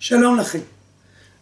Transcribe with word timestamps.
שלום 0.00 0.36
לכם. 0.36 0.58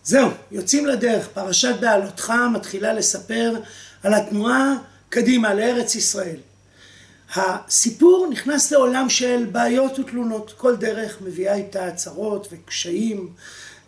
זהו, 0.04 0.31
יוצאים 0.50 0.86
לדרך. 0.86 1.28
פרשת 1.28 1.74
בעלותך 1.81 2.32
מתחילה 2.52 2.93
לספר 2.93 3.55
על 4.03 4.14
התנועה 4.14 4.75
קדימה 5.09 5.54
לארץ 5.54 5.95
ישראל. 5.95 6.37
הסיפור 7.34 8.29
נכנס 8.30 8.72
לעולם 8.72 9.08
של 9.08 9.46
בעיות 9.53 9.98
ותלונות. 9.98 10.53
כל 10.56 10.77
דרך 10.77 11.19
מביאה 11.21 11.54
איתה 11.54 11.90
צרות 11.90 12.48
וקשיים 12.53 13.29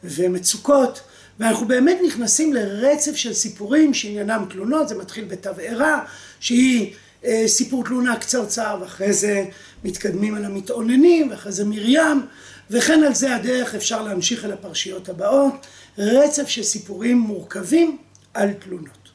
ומצוקות, 0.05 1.01
ואנחנו 1.39 1.69
באמת 1.69 1.99
נכנסים 2.07 2.55
לרצף 2.55 3.17
של 3.17 3.33
סיפורים 3.33 3.95
שעניינם 3.95 4.45
תלונות, 4.51 4.89
זה 4.89 4.95
מתחיל 4.95 5.25
בתבערה, 5.25 6.05
שהיא 6.41 6.95
אה, 7.25 7.45
סיפור 7.47 7.85
תלונה 7.85 8.17
קצרצר, 8.17 8.79
ואחרי 8.81 9.13
זה 9.13 9.45
מתקדמים 9.85 10.37
אל 10.37 10.45
המתאוננים, 10.45 11.31
ואחרי 11.31 11.53
זה 11.53 11.65
מרים, 11.65 12.27
וכן 12.71 13.03
על 13.03 13.15
זה 13.15 13.37
הדרך 13.37 13.75
אפשר 13.75 14.03
להמשיך 14.03 14.45
אל 14.45 14.53
הפרשיות 14.53 15.09
הבאות, 15.09 15.67
רצף 15.99 16.49
של 16.49 16.63
סיפורים 16.63 17.19
מורכבים 17.19 17.99
על 18.35 18.53
תלונות. 18.53 19.09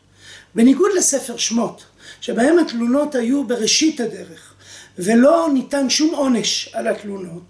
בניגוד 0.55 0.91
לספר 0.97 1.37
שמות, 1.37 1.83
שבהם 2.21 2.59
התלונות 2.59 3.15
היו 3.15 3.47
בראשית 3.47 3.99
הדרך, 3.99 4.53
ולא 4.99 5.49
ניתן 5.53 5.89
שום 5.89 6.15
עונש 6.15 6.69
על 6.73 6.87
התלונות, 6.87 7.43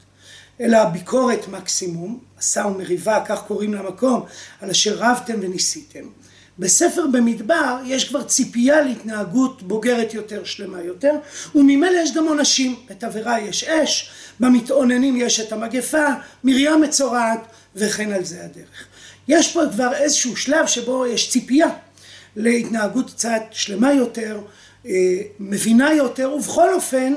אלא 0.62 0.86
ביקורת 0.86 1.48
מקסימום, 1.48 2.20
עשה 2.38 2.66
ומריבה, 2.66 3.24
כך 3.26 3.44
קוראים 3.48 3.74
למקום, 3.74 4.26
על 4.62 4.70
אשר 4.70 4.96
רבתם 4.98 5.34
וניסיתם. 5.42 6.06
בספר 6.60 7.08
במדבר 7.08 7.78
יש 7.86 8.10
כבר 8.10 8.24
ציפייה 8.24 8.82
להתנהגות 8.82 9.64
בוגרת 9.64 10.14
יותר, 10.14 10.44
שלמה 10.44 10.82
יותר, 10.82 11.14
וממילא 11.56 11.98
יש 12.04 12.14
גם 12.14 12.28
עונשים. 12.28 12.76
בתבערה 12.90 13.40
יש 13.40 13.64
אש, 13.64 14.12
במתאוננים 14.40 15.16
יש 15.16 15.40
את 15.40 15.52
המגפה, 15.52 16.08
מרים 16.44 16.82
מצורעת, 16.82 17.40
וכן 17.76 18.12
על 18.12 18.24
זה 18.24 18.44
הדרך. 18.44 18.88
יש 19.28 19.54
פה 19.54 19.62
כבר 19.72 19.94
איזשהו 19.94 20.38
שלב 20.38 20.68
שבו 20.68 21.06
יש 21.06 21.30
ציפייה 21.30 21.68
להתנהגות 22.36 23.12
קצת 23.12 23.42
שלמה 23.52 23.94
יותר, 23.94 24.42
אה, 24.86 24.92
מבינה 25.40 25.94
יותר, 25.94 26.32
ובכל 26.32 26.74
אופן 26.74 27.14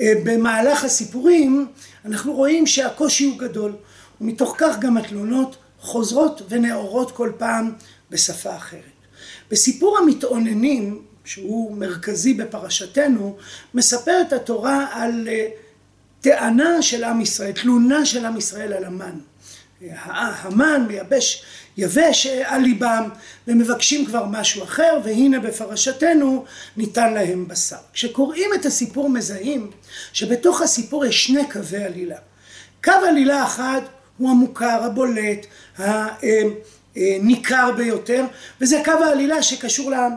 אה, 0.00 0.12
במהלך 0.24 0.84
הסיפורים 0.84 1.66
אנחנו 2.04 2.32
רואים 2.32 2.66
שהקושי 2.66 3.24
הוא 3.24 3.38
גדול, 3.38 3.72
ומתוך 4.20 4.54
כך 4.58 4.78
גם 4.78 4.96
התלונות 4.96 5.56
חוזרות 5.80 6.42
ונאורות 6.48 7.10
כל 7.10 7.32
פעם 7.38 7.72
בשפה 8.10 8.56
אחרת. 8.56 8.80
בסיפור 9.50 9.98
המתאוננים, 9.98 11.02
שהוא 11.24 11.76
מרכזי 11.76 12.34
בפרשתנו, 12.34 13.36
מספרת 13.74 14.32
התורה 14.32 14.86
על 14.92 15.28
אה, 15.28 15.48
טענה 16.20 16.82
של 16.82 17.04
עם 17.04 17.20
ישראל, 17.20 17.52
תלונה 17.52 18.06
של 18.06 18.26
עם 18.26 18.36
ישראל 18.36 18.72
על 18.72 18.84
המן. 18.84 19.18
המן 19.90 20.84
מייבש 20.88 21.44
יבש 21.76 22.26
על 22.26 22.60
ליבם 22.60 23.08
ומבקשים 23.48 24.06
כבר 24.06 24.24
משהו 24.24 24.64
אחר 24.64 25.00
והנה 25.04 25.40
בפרשתנו 25.40 26.44
ניתן 26.76 27.14
להם 27.14 27.48
בשר. 27.48 27.76
כשקוראים 27.92 28.50
את 28.54 28.66
הסיפור 28.66 29.10
מזהים 29.10 29.70
שבתוך 30.12 30.60
הסיפור 30.60 31.04
יש 31.04 31.24
שני 31.24 31.50
קווי 31.50 31.84
עלילה. 31.84 32.16
קו 32.84 32.92
עלילה 33.08 33.44
אחד 33.44 33.80
הוא 34.18 34.30
המוכר, 34.30 34.82
הבולט, 34.82 35.46
הניכר 36.96 37.72
ביותר 37.76 38.24
וזה 38.60 38.82
קו 38.84 38.90
העלילה 38.90 39.42
שקשור 39.42 39.90
לעם. 39.90 40.12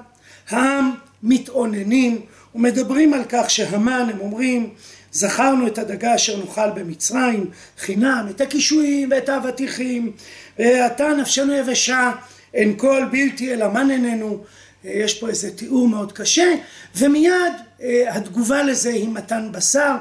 העם 0.50 0.92
מתאוננים 1.24 2.22
ומדברים 2.56 3.14
על 3.14 3.24
כך 3.30 3.50
שהמן 3.50 4.10
הם 4.14 4.20
אומרים 4.20 4.70
זכרנו 5.12 5.68
את 5.68 5.78
הדגה 5.78 6.16
אשר 6.16 6.40
נאכל 6.40 6.70
במצרים 6.70 7.50
חינם, 7.78 8.28
את 8.30 8.42
הקישואים 8.42 9.10
ואת 9.12 9.30
האבטיחים, 9.30 10.12
ועתה 10.60 11.08
נפשנו 11.08 11.54
יבשה, 11.54 12.12
אין 12.54 12.78
כל 12.78 13.06
בלתי 13.12 13.54
אלא 13.54 13.68
מן 13.68 13.92
איננו, 13.92 14.44
יש 14.84 15.20
פה 15.20 15.30
איזה 15.30 15.52
תיאור 15.56 15.88
מאוד 15.88 16.12
קשה, 16.12 16.54
ומיד 16.96 17.54
אה, 17.82 18.16
התגובה 18.16 18.64
לזה 18.64 18.90
היא 18.90 19.10
מתן 19.10 19.50
בשר, 19.52 19.96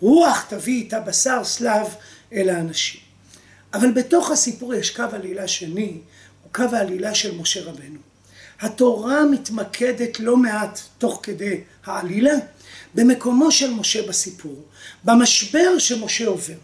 רוח 0.00 0.46
תביא 0.48 0.74
איתה 0.74 1.00
בשר 1.00 1.44
סלב 1.44 1.86
אל 2.32 2.50
האנשים. 2.50 3.00
אבל 3.74 3.90
בתוך 3.90 4.30
הסיפור 4.30 4.74
יש 4.74 4.90
קו 4.90 5.02
עלילה 5.12 5.48
שני, 5.48 5.98
קו 6.52 6.64
העלילה 6.72 7.14
של 7.14 7.36
משה 7.36 7.64
רבנו. 7.64 7.98
התורה 8.60 9.24
מתמקדת 9.24 10.20
לא 10.20 10.36
מעט 10.36 10.80
תוך 10.98 11.20
כדי 11.22 11.60
העלילה 11.84 12.34
במקומו 12.94 13.50
של 13.50 13.70
משה 13.74 14.08
בסיפור, 14.08 14.64
במשבר 15.04 15.78
שמשה 15.78 16.26
עובר. 16.26 16.54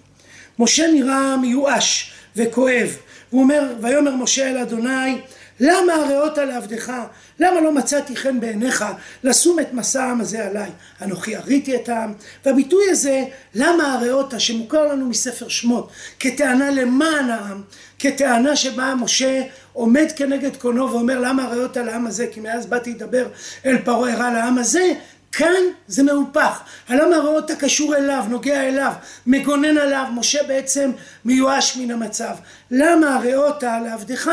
משה 0.59 0.87
נראה 0.93 1.37
מיואש 1.37 2.13
וכואב, 2.37 2.97
הוא 3.31 3.43
אומר, 3.43 3.75
ויאמר 3.83 4.17
משה 4.17 4.51
אל 4.51 4.59
אדוני, 4.59 5.19
למה 5.61 5.95
הריאות 5.95 6.39
לעבדך? 6.39 6.93
למה 7.41 7.61
לא 7.61 7.73
מצאתי 7.73 8.17
חן 8.17 8.41
בעיניך 8.41 8.85
לשום 9.25 9.61
את 9.61 9.73
מסע 9.73 10.05
העם 10.05 10.21
הזה 10.21 10.47
עליי? 10.47 10.71
אנוכי 11.03 11.37
הריתי 11.37 11.77
את 11.77 11.89
העם. 11.89 12.13
והביטוי 12.45 12.91
הזה, 12.91 13.25
למה 13.55 13.93
הריאות, 13.93 14.35
שמוכר 14.39 14.87
לנו 14.87 15.07
מספר 15.07 15.49
שמות, 15.49 15.91
כטענה 16.19 16.71
למען 16.71 17.31
העם, 17.31 17.63
כטענה 17.99 18.57
שבה 18.57 18.95
משה 18.95 19.43
עומד 19.73 20.07
כנגד 20.17 20.57
קונו 20.57 20.93
ואומר 20.93 21.21
למה 21.21 21.45
הריאות 21.45 21.77
על 21.77 21.89
העם 21.89 22.07
הזה, 22.07 22.27
כי 22.33 22.41
מאז 22.41 22.67
באתי 22.67 22.91
לדבר 22.91 23.27
אל 23.67 23.79
פרעה 23.79 24.13
הרע 24.13 24.31
לעם 24.31 24.59
הזה, 24.59 24.93
כאן 25.33 25.63
זה 25.87 26.03
מהופך, 26.03 26.61
הלמה 26.89 27.17
רואה 27.17 27.33
אותה 27.33 27.57
קשור 27.57 27.97
אליו, 27.97 28.25
נוגע 28.29 28.69
אליו, 28.69 28.93
מגונן 29.27 29.79
עליו, 29.79 30.07
משה 30.15 30.43
בעצם 30.43 30.91
מיואש 31.25 31.77
מן 31.77 31.91
המצב. 31.91 32.35
למה 32.71 33.15
הראותה 33.17 33.81
לעבדך 33.81 34.31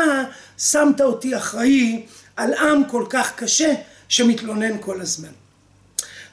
שמת 0.58 1.00
אותי 1.00 1.36
אחראי 1.36 2.06
על 2.36 2.54
עם 2.54 2.82
כל 2.84 3.04
כך 3.10 3.32
קשה 3.36 3.74
שמתלונן 4.08 4.78
כל 4.80 5.00
הזמן. 5.00 5.28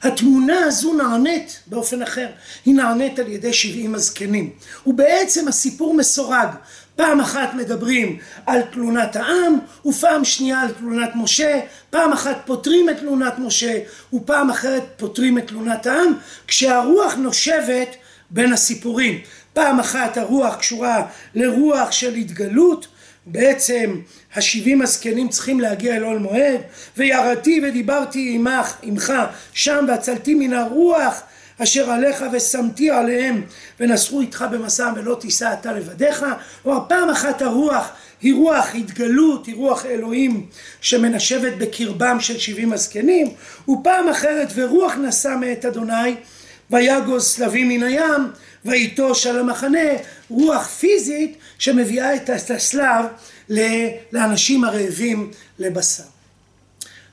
התמונה 0.02 0.64
הזו 0.64 0.94
נענית 0.94 1.60
באופן 1.66 2.02
אחר, 2.02 2.26
היא 2.64 2.74
נענית 2.74 3.18
על 3.18 3.28
ידי 3.28 3.52
שבעים 3.52 3.94
הזקנים, 3.94 4.50
ובעצם 4.86 5.48
הסיפור 5.48 5.94
מסורג, 5.94 6.48
פעם 6.96 7.20
אחת 7.20 7.54
מדברים 7.54 8.18
על 8.46 8.62
תלונת 8.62 9.16
העם, 9.16 9.58
ופעם 9.86 10.24
שנייה 10.24 10.60
על 10.60 10.72
תלונת 10.72 11.10
משה, 11.14 11.60
פעם 11.90 12.12
אחת 12.12 12.36
פותרים 12.46 12.90
את 12.90 12.98
תלונת 12.98 13.38
משה, 13.38 13.78
ופעם 14.12 14.50
אחרת 14.50 14.82
פותרים 14.96 15.38
את 15.38 15.46
תלונת 15.46 15.86
העם, 15.86 16.12
כשהרוח 16.46 17.14
נושבת 17.14 17.96
בין 18.30 18.52
הסיפורים. 18.52 19.20
פעם 19.52 19.80
אחת 19.80 20.16
הרוח 20.16 20.54
קשורה 20.54 21.06
לרוח 21.34 21.90
של 21.90 22.14
התגלות, 22.14 22.86
בעצם 23.26 24.00
השבעים 24.34 24.82
הזקנים 24.82 25.28
צריכים 25.28 25.60
להגיע 25.60 25.96
אל 25.96 26.02
עול 26.02 26.18
מועד, 26.18 26.60
וירדתי 26.96 27.60
ודיברתי 27.64 28.32
עמך, 28.34 28.76
עמך, 28.82 29.12
שם 29.52 29.84
והצלתי 29.88 30.34
מן 30.34 30.52
הרוח 30.52 31.22
אשר 31.58 31.90
עליך 31.90 32.24
ושמתי 32.32 32.90
עליהם 32.90 33.42
ונסעו 33.80 34.20
איתך 34.20 34.44
במסע 34.50 34.92
ולא 34.96 35.16
תישא 35.20 35.54
אתה 35.60 35.72
לבדיך. 35.72 36.24
כלומר 36.62 36.80
פעם 36.88 37.10
אחת 37.10 37.42
הרוח 37.42 37.88
היא 38.20 38.34
רוח 38.34 38.74
התגלות, 38.74 39.46
היא 39.46 39.54
רוח 39.54 39.86
אלוהים 39.86 40.46
שמנשבת 40.80 41.52
בקרבם 41.58 42.20
של 42.20 42.38
שבעים 42.38 42.72
הזקנים, 42.72 43.28
ופעם 43.68 44.08
אחרת 44.08 44.48
ורוח 44.54 44.94
נשא 44.94 45.34
מאת 45.40 45.64
אדוני 45.64 46.14
ויגוז 46.70 47.24
סלבים 47.24 47.68
מן 47.68 47.82
הים 47.82 48.30
ויטוש 48.64 49.26
על 49.26 49.38
המחנה, 49.38 49.88
רוח 50.30 50.66
פיזית 50.66 51.36
שמביאה 51.58 52.14
את 52.16 52.30
הסלב 52.30 53.04
לאנשים 54.12 54.64
הרעבים 54.64 55.30
לבשר. 55.58 56.02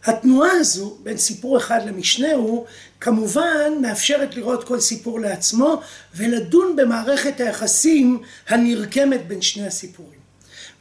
התנועה 0.05 0.51
הזו 0.51 0.97
בין 1.03 1.17
סיפור 1.17 1.57
אחד 1.57 1.79
למשנהו 1.85 2.65
כמובן 3.01 3.73
מאפשרת 3.81 4.35
לראות 4.35 4.63
כל 4.63 4.79
סיפור 4.79 5.19
לעצמו 5.19 5.81
ולדון 6.15 6.75
במערכת 6.75 7.39
היחסים 7.39 8.21
הנרקמת 8.47 9.27
בין 9.27 9.41
שני 9.41 9.67
הסיפורים. 9.67 10.19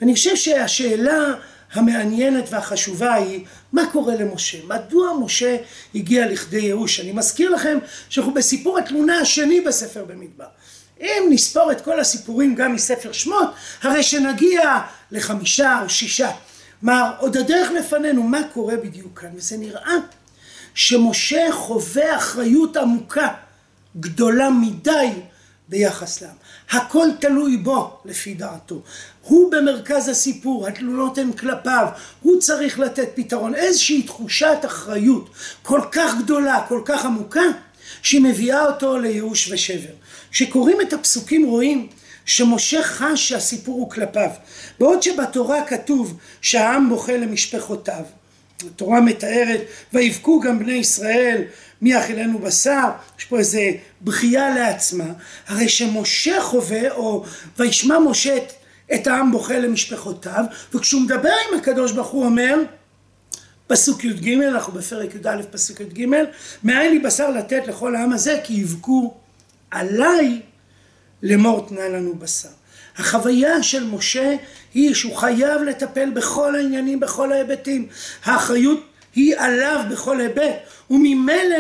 ואני 0.01 0.15
חושב 0.15 0.37
שהשאלה 0.37 1.35
המעניינת 1.73 2.45
והחשובה 2.51 3.15
היא 3.15 3.45
מה 3.73 3.83
קורה 3.93 4.15
למשה? 4.15 4.59
מדוע 4.65 5.13
משה 5.21 5.57
הגיע 5.95 6.27
לכדי 6.27 6.59
ייאוש? 6.59 7.01
אני 7.01 7.13
מזכיר 7.13 7.51
לכם 7.51 7.79
שאנחנו 8.09 8.35
בסיפור 8.35 8.79
התלונה 8.79 9.19
השני 9.19 9.61
בספר 9.61 10.05
במדבר. 10.05 10.47
אם 11.01 11.23
נספור 11.31 11.73
את 11.73 11.81
כל 11.81 12.01
הסיפורים 12.01 12.55
גם 12.55 12.75
מספר 12.75 13.13
שמות, 13.13 13.49
הרי 13.83 14.03
שנגיע 14.03 14.81
לחמישה 15.11 15.81
או 15.83 15.89
שישה. 15.89 16.31
כלומר, 16.81 17.13
עוד 17.19 17.37
הדרך 17.37 17.71
לפנינו, 17.71 18.23
מה 18.23 18.41
קורה 18.53 18.77
בדיוק 18.77 19.21
כאן? 19.21 19.29
וזה 19.35 19.57
נראה 19.57 19.95
שמשה 20.75 21.53
חווה 21.53 22.17
אחריות 22.17 22.77
עמוקה, 22.77 23.29
גדולה 24.01 24.51
מדי 24.51 25.11
ביחס 25.69 26.23
לעם. 26.23 26.35
הכל 26.71 27.09
תלוי 27.21 27.57
בו, 27.57 27.99
לפי 28.05 28.35
דעתו. 28.35 28.83
הוא 29.23 29.53
במרכז 29.53 30.09
הסיפור, 30.09 30.67
התלונות 30.67 31.19
הן 31.19 31.33
כלפיו, 31.33 31.87
הוא 32.23 32.41
צריך 32.41 32.79
לתת 32.79 33.09
פתרון. 33.15 33.55
איזושהי 33.55 34.03
תחושת 34.03 34.59
אחריות 34.65 35.31
כל 35.63 35.81
כך 35.93 36.13
גדולה, 36.19 36.65
כל 36.69 36.83
כך 36.85 37.05
עמוקה, 37.05 37.45
שהיא 38.03 38.21
מביאה 38.21 38.65
אותו 38.65 38.99
לייאוש 38.99 39.53
ושבר. 39.53 39.93
כשקוראים 40.31 40.81
את 40.81 40.93
הפסוקים 40.93 41.47
רואים 41.47 41.89
שמשה 42.25 42.83
חש 42.83 43.29
שהסיפור 43.29 43.75
הוא 43.75 43.91
כלפיו. 43.91 44.31
בעוד 44.81 45.03
שבתורה 45.03 45.67
כתוב 45.67 46.19
שהעם 46.41 46.89
בוכה 46.89 47.17
למשפחותיו, 47.17 48.03
התורה 48.67 49.01
מתארת 49.01 49.61
ויבכו 49.93 50.41
גם 50.41 50.59
בני 50.59 50.73
ישראל 50.73 51.43
מי 51.83 51.93
יאכילנו 51.93 52.39
בשר, 52.39 52.89
יש 53.19 53.25
פה 53.25 53.39
איזה 53.39 53.71
בכייה 54.03 54.55
לעצמה, 54.55 55.05
הרי 55.47 55.69
שמשה 55.69 56.41
חווה 56.41 56.91
או 56.91 57.25
וישמע 57.59 57.99
משה 57.99 58.37
את, 58.37 58.53
את 58.95 59.07
העם 59.07 59.33
בוכה 59.33 59.59
למשפחותיו 59.59 60.45
וכשהוא 60.75 61.03
מדבר 61.03 61.33
עם 61.49 61.59
הקדוש 61.59 61.93
ברוך 61.93 62.09
הוא 62.09 62.25
אומר 62.25 62.59
פסוק 63.67 64.05
י"ג, 64.05 64.43
אנחנו 64.43 64.73
בפרק 64.73 65.15
י"א 65.15 65.43
פסוק 65.51 65.81
י"ג, 65.81 66.07
מאין 66.65 66.93
לי 66.93 66.99
בשר 66.99 67.31
לתת 67.31 67.63
לכל 67.67 67.97
העם 67.97 68.13
הזה 68.13 68.41
כי 68.45 68.55
יבכו 68.55 69.15
עליי 69.71 70.41
לאמור 71.23 71.67
תנה 71.69 71.89
לנו 71.89 72.15
בשר. 72.15 72.49
החוויה 72.99 73.63
של 73.63 73.85
משה 73.85 74.37
היא 74.75 74.95
שהוא 74.95 75.17
חייב 75.17 75.63
לטפל 75.63 76.11
בכל 76.11 76.55
העניינים, 76.55 77.01
בכל 77.01 77.33
ההיבטים. 77.33 77.89
האחריות 78.25 78.88
היא 79.15 79.37
עליו 79.37 79.85
בכל 79.91 80.21
היבט, 80.21 80.55
וממילא 80.91 81.57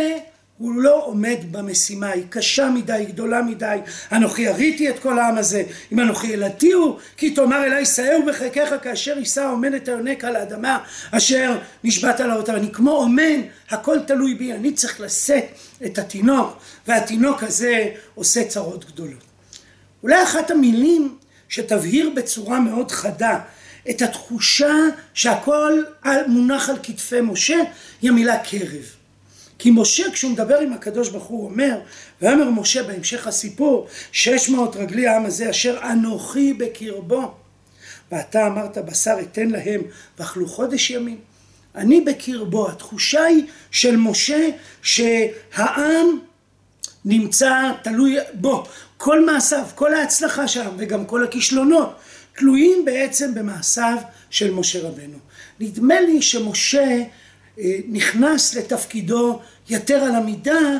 הוא 0.58 0.74
לא 0.74 1.04
עומד 1.04 1.36
במשימה, 1.50 2.08
היא 2.08 2.24
קשה 2.28 2.70
מדי, 2.70 2.92
היא 2.92 3.08
גדולה 3.08 3.42
מדי. 3.42 3.78
אנוכי 4.12 4.42
יריתי 4.42 4.90
את 4.90 4.98
כל 4.98 5.18
העם 5.18 5.38
הזה, 5.38 5.62
אם 5.92 6.00
אנוכי 6.00 6.26
ילדתי 6.26 6.72
הוא, 6.72 6.98
כי 7.16 7.30
תאמר 7.30 7.64
אליי 7.64 7.86
שאהו 7.86 8.26
בחלקך 8.26 8.74
כאשר 8.82 9.18
יישא 9.18 9.48
אומן 9.50 9.74
את 9.74 9.88
היונק 9.88 10.24
על 10.24 10.36
האדמה, 10.36 10.78
אשר 11.10 11.58
נשבעת 11.84 12.20
על 12.20 12.30
האותה. 12.30 12.54
אני 12.54 12.72
כמו 12.72 12.90
אומן, 12.90 13.40
הכל 13.70 13.98
תלוי 14.06 14.34
בי, 14.34 14.52
אני 14.52 14.72
צריך 14.72 15.00
לשאת 15.00 15.44
את 15.86 15.98
התינוק, 15.98 16.56
והתינוק 16.88 17.42
הזה 17.42 17.84
עושה 18.14 18.44
צרות 18.44 18.84
גדולות. 18.84 19.24
אולי 20.02 20.22
אחת 20.22 20.50
המילים 20.50 21.16
שתבהיר 21.48 22.10
בצורה 22.16 22.60
מאוד 22.60 22.90
חדה 22.90 23.38
את 23.90 24.02
התחושה 24.02 24.74
שהכל 25.14 25.82
מונח 26.26 26.68
על 26.68 26.76
כתפי 26.82 27.20
משה 27.20 27.58
היא 28.02 28.10
המילה 28.10 28.38
קרב. 28.38 28.84
כי 29.58 29.70
משה 29.70 30.10
כשהוא 30.12 30.32
מדבר 30.32 30.58
עם 30.58 30.72
הקדוש 30.72 31.08
ברוך 31.08 31.24
הוא 31.24 31.44
אומר, 31.44 31.80
ואומר 32.22 32.50
משה 32.50 32.82
בהמשך 32.82 33.26
הסיפור, 33.26 33.88
שש 34.12 34.48
מאות 34.48 34.76
רגלי 34.76 35.08
העם 35.08 35.26
הזה 35.26 35.50
אשר 35.50 35.78
אנוכי 35.92 36.52
בקרבו, 36.52 37.34
ואתה 38.12 38.46
אמרת 38.46 38.78
בשר 38.78 39.16
אתן 39.20 39.48
להם 39.48 39.80
ואכלו 40.18 40.48
חודש 40.48 40.90
ימים. 40.90 41.18
אני 41.74 42.00
בקרבו, 42.00 42.68
התחושה 42.68 43.24
היא 43.24 43.44
של 43.70 43.96
משה 43.96 44.48
שהעם 44.82 46.06
נמצא 47.04 47.70
תלוי 47.82 48.16
בו, 48.34 48.64
כל 48.96 49.26
מעשיו, 49.26 49.64
כל 49.74 49.94
ההצלחה 49.94 50.48
שם 50.48 50.70
וגם 50.76 51.04
כל 51.04 51.24
הכישלונות 51.24 51.96
תלויים 52.38 52.84
בעצם 52.84 53.34
במעשיו 53.34 53.98
של 54.30 54.50
משה 54.50 54.88
רבנו. 54.88 55.18
נדמה 55.60 56.00
לי 56.00 56.22
שמשה 56.22 57.02
אה, 57.58 57.78
נכנס 57.88 58.54
לתפקידו 58.54 59.40
יתר 59.68 59.96
על 59.96 60.14
המידה 60.14 60.78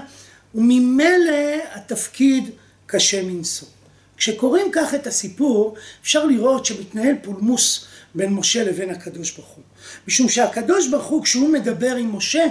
וממילא 0.54 1.56
התפקיד 1.74 2.50
קשה 2.86 3.22
מנשוא. 3.22 3.68
כשקוראים 4.16 4.66
כך 4.72 4.94
את 4.94 5.06
הסיפור 5.06 5.76
אפשר 6.02 6.26
לראות 6.26 6.66
שמתנהל 6.66 7.14
פולמוס 7.22 7.84
בין 8.14 8.32
משה 8.32 8.64
לבין 8.64 8.90
הקדוש 8.90 9.30
ברוך 9.30 9.48
הוא. 9.48 9.64
משום 10.08 10.28
שהקדוש 10.28 10.88
ברוך 10.88 11.06
הוא 11.06 11.24
כשהוא 11.24 11.48
מדבר 11.48 11.96
עם 11.96 12.16
משה 12.16 12.44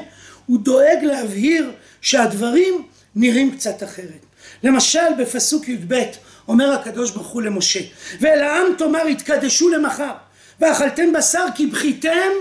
הוא 0.46 0.60
דואג 0.60 1.04
להבהיר 1.04 1.72
שהדברים 2.02 2.84
נראים 3.16 3.58
קצת 3.58 3.84
אחרת. 3.84 4.26
למשל 4.64 5.14
בפסוק 5.20 5.70
י"ב 5.70 6.04
אומר 6.48 6.72
הקדוש 6.72 7.12
ברוך 7.12 7.28
הוא 7.28 7.42
למשה 7.42 7.80
ואל 8.20 8.40
העם 8.42 8.68
תאמר 8.78 9.06
התקדשו 9.06 9.70
למחר 9.70 10.14
ואכלתם 10.60 11.14
בשר 11.14 11.46
כי 11.56 11.68
בכיתם 11.68 12.32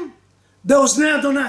באוזני 0.64 1.14
אדוני. 1.14 1.40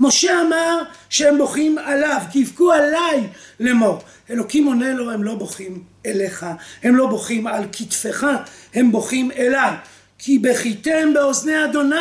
משה 0.00 0.40
אמר 0.40 0.82
שהם 1.10 1.38
בוכים 1.38 1.78
עליו 1.78 2.20
כי 2.32 2.38
יבכו 2.38 2.72
עליי 2.72 3.26
לאמור. 3.60 4.02
אלוקים 4.30 4.66
עונה 4.66 4.92
לו 4.92 5.10
הם 5.10 5.24
לא 5.24 5.34
בוכים 5.34 5.82
אליך 6.06 6.46
הם 6.82 6.96
לא 6.96 7.06
בוכים 7.06 7.46
על 7.46 7.64
כתפך 7.72 8.26
הם 8.74 8.92
בוכים 8.92 9.30
אליי 9.30 9.72
כי 10.18 10.38
בכיתם 10.38 11.14
באוזני 11.14 11.64
אדוני 11.64 11.96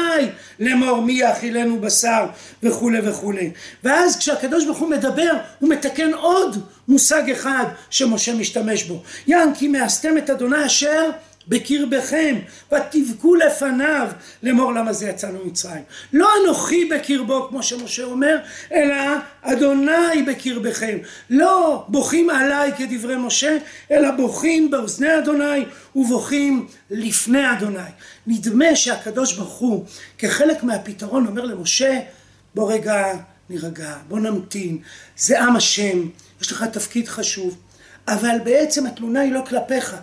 לאמור 0.60 1.02
מי 1.02 1.14
יאכילנו 1.14 1.80
בשר 1.80 2.26
וכולי 2.64 3.10
וכולי 3.10 3.52
ואז 3.84 4.18
כשהקדוש 4.18 4.66
ברוך 4.66 4.78
הוא 4.78 4.90
מדבר 4.90 5.32
הוא 5.60 5.70
מתקן 5.70 6.14
עוד 6.14 6.62
מושג 6.88 7.30
אחד 7.32 7.66
שמשה 7.90 8.34
משתמש 8.34 8.84
בו. 8.84 9.04
כי 9.54 9.68
מאסתם 9.68 10.18
את 10.18 10.30
אדוני 10.30 10.66
אשר 10.66 11.10
בקרבכם 11.48 12.36
ותבכו 12.74 13.36
לפניו 13.36 14.08
לאמור 14.44 14.74
למה 14.74 14.94
זה 14.94 15.10
יצאנו 15.10 15.46
ממצרים. 15.46 15.84
לא 16.14 16.30
אנוכי 16.44 16.86
בקרבו 16.86 17.48
כמו 17.50 17.64
שמשה 17.64 18.04
אומר 18.04 18.38
אלא 18.72 18.96
אדוני 19.42 20.24
בקרבכם. 20.28 20.98
לא 21.30 21.84
בוכים 21.88 22.30
עליי 22.30 22.72
כדברי 22.78 23.16
משה 23.18 23.58
אלא 23.92 24.12
בוכים 24.12 24.72
באוזני 24.72 25.18
אדוני 25.18 25.66
ובוכים 25.96 26.68
לפני 26.90 27.52
אדוני. 27.52 27.80
נדמה 28.28 28.76
שהקדוש 28.76 29.34
ברוך 29.34 29.58
הוא 29.58 29.86
כחלק 30.18 30.64
מהפתרון 30.64 31.28
אומר 31.28 31.46
למשה 31.46 32.00
בוא 32.56 32.74
רגע 32.74 33.14
נירגע 33.50 33.96
בוא 34.08 34.20
נמתין. 34.20 34.78
זה 35.18 35.42
עם 35.42 35.56
השם 35.56 36.08
יש 36.42 36.52
לך 36.52 36.64
תפקיד 36.64 37.08
חשוב 37.08 37.58
אבל 38.08 38.36
בעצם 38.44 38.86
התלונה 38.86 39.20
היא 39.20 39.32
לא 39.32 39.42
כלפיך 39.48 39.96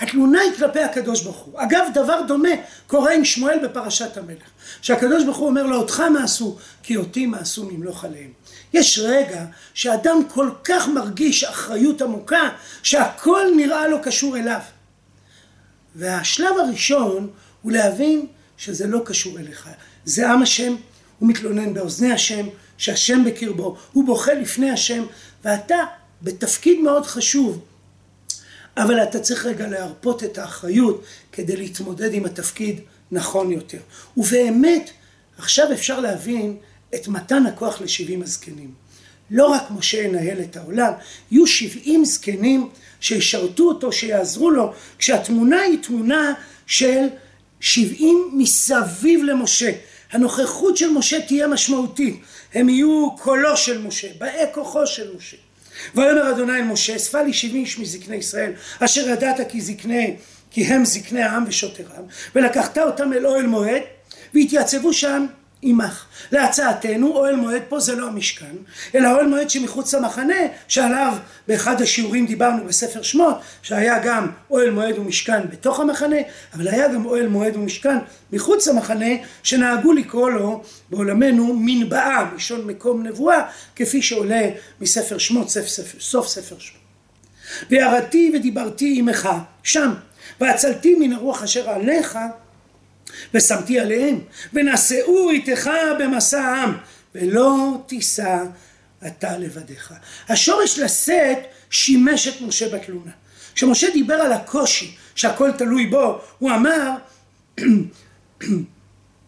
התלונה 0.00 0.40
היא 0.40 0.52
כלפי 0.58 0.80
הקדוש 0.80 1.22
ברוך 1.22 1.36
הוא. 1.36 1.62
אגב, 1.62 1.84
דבר 1.94 2.22
דומה 2.28 2.48
קורה 2.86 3.14
עם 3.14 3.24
שמואל 3.24 3.58
בפרשת 3.64 4.16
המלך. 4.16 4.42
שהקדוש 4.82 5.24
ברוך 5.24 5.36
הוא 5.36 5.48
אומר 5.48 5.62
לו, 5.62 5.76
אותך 5.76 6.02
מעשו, 6.12 6.56
כי 6.82 6.96
אותי 6.96 7.26
מעשו 7.26 7.64
ממלוך 7.64 8.04
עליהם. 8.04 8.30
יש 8.72 8.98
רגע 8.98 9.44
שאדם 9.74 10.28
כל 10.28 10.50
כך 10.64 10.88
מרגיש 10.88 11.44
אחריות 11.44 12.02
עמוקה, 12.02 12.48
שהכל 12.82 13.46
נראה 13.56 13.88
לו 13.88 14.02
קשור 14.02 14.36
אליו. 14.36 14.60
והשלב 15.94 16.58
הראשון 16.58 17.30
הוא 17.62 17.72
להבין 17.72 18.26
שזה 18.56 18.86
לא 18.86 19.00
קשור 19.04 19.38
אליך. 19.38 19.68
זה 20.04 20.30
עם 20.30 20.42
השם, 20.42 20.74
הוא 21.18 21.28
מתלונן 21.28 21.74
באוזני 21.74 22.12
השם, 22.12 22.46
שהשם 22.78 23.24
בקרבו, 23.24 23.76
הוא 23.92 24.06
בוכה 24.06 24.34
לפני 24.34 24.70
השם, 24.70 25.04
ואתה 25.44 25.76
בתפקיד 26.22 26.80
מאוד 26.80 27.06
חשוב 27.06 27.64
אבל 28.78 29.02
אתה 29.02 29.20
צריך 29.20 29.46
רגע 29.46 29.68
להרפות 29.68 30.24
את 30.24 30.38
האחריות 30.38 31.04
כדי 31.32 31.56
להתמודד 31.56 32.14
עם 32.14 32.24
התפקיד 32.24 32.80
נכון 33.12 33.52
יותר. 33.52 33.78
ובאמת, 34.16 34.90
עכשיו 35.38 35.72
אפשר 35.72 36.00
להבין 36.00 36.56
את 36.94 37.08
מתן 37.08 37.46
הכוח 37.46 37.80
לשבעים 37.80 38.22
הזקנים. 38.22 38.72
לא 39.30 39.46
רק 39.46 39.62
משה 39.70 39.98
ינהל 39.98 40.40
את 40.40 40.56
העולם, 40.56 40.92
יהיו 41.30 41.46
שבעים 41.46 42.04
זקנים 42.04 42.68
שישרתו 43.00 43.62
אותו, 43.62 43.92
שיעזרו 43.92 44.50
לו, 44.50 44.72
כשהתמונה 44.98 45.60
היא 45.60 45.78
תמונה 45.82 46.32
של 46.66 47.06
שבעים 47.60 48.30
מסביב 48.32 49.24
למשה. 49.24 49.72
הנוכחות 50.12 50.76
של 50.76 50.90
משה 50.90 51.20
תהיה 51.26 51.48
משמעותית, 51.48 52.20
הם 52.54 52.68
יהיו 52.68 53.16
קולו 53.16 53.56
של 53.56 53.82
משה, 53.82 54.08
באי 54.18 54.44
כוחו 54.54 54.86
של 54.86 55.16
משה. 55.16 55.36
ויאמר 55.94 56.30
אדוני 56.30 56.52
אל 56.52 56.62
משה, 56.62 56.96
אספה 56.96 57.22
לי 57.22 57.32
שבעים 57.32 57.64
איש 57.64 57.78
מזקני 57.78 58.16
ישראל, 58.16 58.52
אשר 58.80 59.08
ידעת 59.08 59.50
כי 59.50 59.60
זקני, 59.60 60.16
כי 60.50 60.64
הם 60.64 60.84
זקני 60.84 61.22
העם 61.22 61.44
ושוטרם, 61.48 62.02
ולקחת 62.34 62.78
אותם 62.78 63.12
אל 63.12 63.26
אוהל 63.26 63.46
מועד, 63.46 63.82
והתייצבו 64.34 64.92
שם 64.92 65.26
עמך. 65.62 66.04
להצעתנו, 66.32 67.12
אוהל 67.12 67.36
מועד 67.36 67.62
פה 67.68 67.80
זה 67.80 67.96
לא 67.96 68.06
המשכן, 68.06 68.56
אלא 68.94 69.12
אוהל 69.12 69.26
מועד 69.26 69.50
שמחוץ 69.50 69.94
למחנה, 69.94 70.34
שעליו 70.68 71.14
באחד 71.48 71.82
השיעורים 71.82 72.26
דיברנו 72.26 72.64
בספר 72.64 73.02
שמות, 73.02 73.36
שהיה 73.62 73.98
גם 74.04 74.30
אוהל 74.50 74.70
מועד 74.70 74.98
ומשכן 74.98 75.48
בתוך 75.50 75.80
המחנה, 75.80 76.16
אבל 76.54 76.68
היה 76.68 76.88
גם 76.88 77.06
אוהל 77.06 77.28
מועד 77.28 77.56
ומשכן 77.56 77.98
מחוץ 78.32 78.68
למחנה, 78.68 79.10
שנהגו 79.42 79.92
לקרוא 79.92 80.30
לו 80.30 80.62
בעולמנו 80.90 81.56
מנבאה, 81.58 82.24
מלשון 82.32 82.66
מקום 82.66 83.02
נבואה, 83.02 83.42
כפי 83.76 84.02
שעולה 84.02 84.48
מספר 84.80 85.18
שמות, 85.18 85.50
סוף 85.50 85.66
ספר, 85.66 85.98
סוף 86.00 86.28
ספר 86.28 86.58
שמות. 86.58 86.88
וירדתי 87.70 88.32
ודיברתי 88.34 88.94
עמך 88.98 89.28
שם, 89.62 89.92
והצלתי 90.40 90.94
מן 90.94 91.12
הרוח 91.12 91.42
אשר 91.42 91.70
עליך 91.70 92.18
ושמתי 93.34 93.80
עליהם, 93.80 94.18
ונשאו 94.52 95.30
איתך 95.30 95.70
במסע 95.98 96.40
העם, 96.40 96.76
ולא 97.14 97.82
תישא 97.86 98.44
אתה 99.06 99.38
לבדיך. 99.38 99.94
השורש 100.28 100.78
לשאת 100.78 101.38
שימש 101.70 102.28
את 102.28 102.40
משה 102.40 102.68
בתלונה. 102.68 103.10
כשמשה 103.54 103.90
דיבר 103.90 104.14
על 104.14 104.32
הקושי 104.32 104.94
שהכל 105.14 105.50
תלוי 105.52 105.86
בו, 105.86 106.20
הוא 106.38 106.50
אמר 106.50 106.90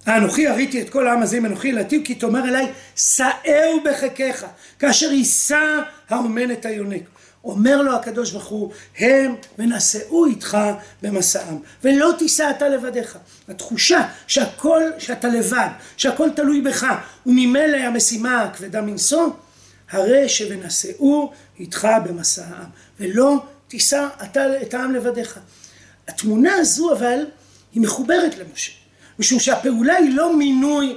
האנוכי 0.06 0.46
הריתי 0.46 0.82
את 0.82 0.90
כל 0.90 1.08
העם 1.08 1.22
הזה 1.22 1.36
עם 1.36 1.46
אנוכי 1.46 1.68
ילדתיו 1.68 2.00
כי 2.04 2.14
תאמר 2.14 2.48
אליי 2.48 2.72
שאהו 2.96 3.80
בחיקך 3.84 4.46
כאשר 4.78 5.12
יישא 5.12 5.80
האומן 6.08 6.50
את 6.50 6.66
היונק 6.66 7.02
אומר 7.44 7.82
לו 7.82 7.96
הקדוש 7.96 8.30
ברוך 8.30 8.44
הוא, 8.44 8.72
הם 8.98 9.34
ונשאו 9.58 10.26
איתך 10.26 10.58
במסעם, 11.02 11.58
ולא 11.84 12.12
תישא 12.18 12.50
אתה 12.50 12.68
לבדיך. 12.68 13.18
התחושה 13.48 14.08
שהכל, 14.26 14.82
שאתה 14.98 15.28
לבד, 15.28 15.68
שהכל 15.96 16.28
תלוי 16.36 16.60
בך, 16.60 16.86
וממילא 17.26 17.76
המשימה 17.76 18.42
הכבדה 18.42 18.80
מנשוא, 18.80 19.28
הרי 19.90 20.28
שוונשאו 20.28 21.32
איתך 21.58 21.88
במסעם, 22.04 22.64
ולא 23.00 23.42
תישא 23.68 24.08
אתה 24.22 24.62
את 24.62 24.74
העם 24.74 24.94
לבדיך. 24.94 25.38
התמונה 26.08 26.54
הזו 26.54 26.92
אבל 26.92 27.26
היא 27.72 27.82
מחוברת 27.82 28.38
למשה, 28.38 28.72
משום 29.18 29.38
שהפעולה 29.38 29.96
היא 29.96 30.14
לא 30.14 30.36
מינוי 30.36 30.96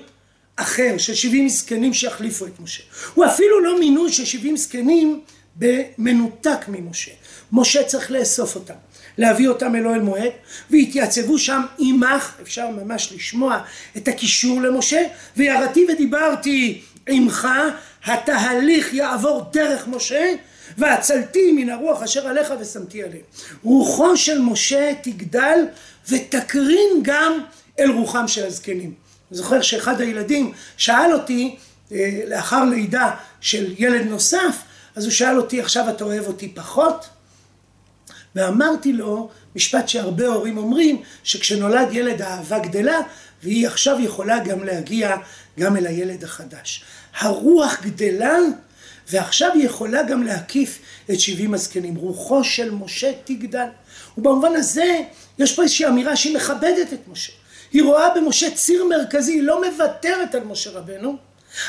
אחר 0.55 0.97
של 0.97 1.13
70 1.13 1.49
זקנים 1.49 1.93
שיחליפו 1.93 2.45
את 2.45 2.59
משה, 2.59 2.83
הוא 3.13 3.25
אפילו 3.25 3.59
לא 3.59 3.79
מינוי 3.79 4.11
של 4.11 4.25
70 4.25 4.57
זקנים 4.57 5.21
במנותק 5.55 6.59
ממשה. 6.67 7.11
משה 7.51 7.83
צריך 7.83 8.11
לאסוף 8.11 8.55
אותם, 8.55 8.73
להביא 9.17 9.47
אותם 9.47 9.75
אל 9.75 9.87
אוהל 9.87 10.01
מועד, 10.01 10.31
והתייצבו 10.69 11.37
שם 11.39 11.61
עמך, 11.79 12.35
אפשר 12.41 12.69
ממש 12.69 13.13
לשמוע 13.15 13.59
את 13.97 14.07
הקישור 14.07 14.61
למשה, 14.61 15.01
וירדתי 15.37 15.85
ודיברתי 15.93 16.81
עמך, 17.07 17.47
התהליך 18.05 18.93
יעבור 18.93 19.45
דרך 19.51 19.87
משה, 19.87 20.33
והצלתי 20.77 21.51
מן 21.51 21.69
הרוח 21.69 22.01
אשר 22.01 22.27
עליך 22.27 22.53
ושמתי 22.59 23.03
עליהם. 23.03 23.21
רוחו 23.63 24.17
של 24.17 24.41
משה 24.41 24.93
תגדל 25.01 25.59
ותקרין 26.09 26.89
גם 27.01 27.39
אל 27.79 27.91
רוחם 27.91 28.27
של 28.27 28.45
הזקנים. 28.45 28.93
אני 29.31 29.37
זוכר 29.37 29.61
שאחד 29.61 30.01
הילדים 30.01 30.51
שאל 30.77 31.13
אותי 31.13 31.55
אה, 31.91 32.21
לאחר 32.27 32.63
לידה 32.63 33.11
של 33.41 33.73
ילד 33.77 34.07
נוסף, 34.07 34.57
אז 34.95 35.03
הוא 35.03 35.11
שאל 35.11 35.37
אותי 35.37 35.61
עכשיו 35.61 35.89
אתה 35.89 36.03
אוהב 36.03 36.27
אותי 36.27 36.49
פחות? 36.55 37.05
ואמרתי 38.35 38.93
לו 38.93 39.29
משפט 39.55 39.87
שהרבה 39.89 40.27
הורים 40.27 40.57
אומרים 40.57 41.01
שכשנולד 41.23 41.87
ילד 41.91 42.21
האהבה 42.21 42.59
גדלה 42.59 42.99
והיא 43.43 43.67
עכשיו 43.67 43.99
יכולה 43.99 44.39
גם 44.39 44.63
להגיע 44.63 45.15
גם 45.59 45.77
אל 45.77 45.87
הילד 45.87 46.23
החדש. 46.23 46.83
הרוח 47.19 47.81
גדלה 47.81 48.37
ועכשיו 49.09 49.51
היא 49.53 49.65
יכולה 49.65 50.03
גם 50.03 50.23
להקיף 50.23 50.79
את 51.11 51.19
שבעים 51.19 51.53
הזקנים. 51.53 51.95
רוחו 51.95 52.43
של 52.43 52.71
משה 52.71 53.11
תגדל. 53.23 53.67
ובמובן 54.17 54.55
הזה 54.55 54.99
יש 55.39 55.55
פה 55.55 55.63
איזושהי 55.63 55.87
אמירה 55.87 56.15
שהיא 56.15 56.35
מכבדת 56.35 56.93
את 56.93 57.07
משה. 57.07 57.33
היא 57.71 57.83
רואה 57.83 58.15
במשה 58.15 58.51
ציר 58.51 58.85
מרכזי, 58.85 59.31
היא 59.31 59.43
לא 59.43 59.61
מוותרת 59.69 60.35
על 60.35 60.43
משה 60.43 60.71
רבנו, 60.71 61.17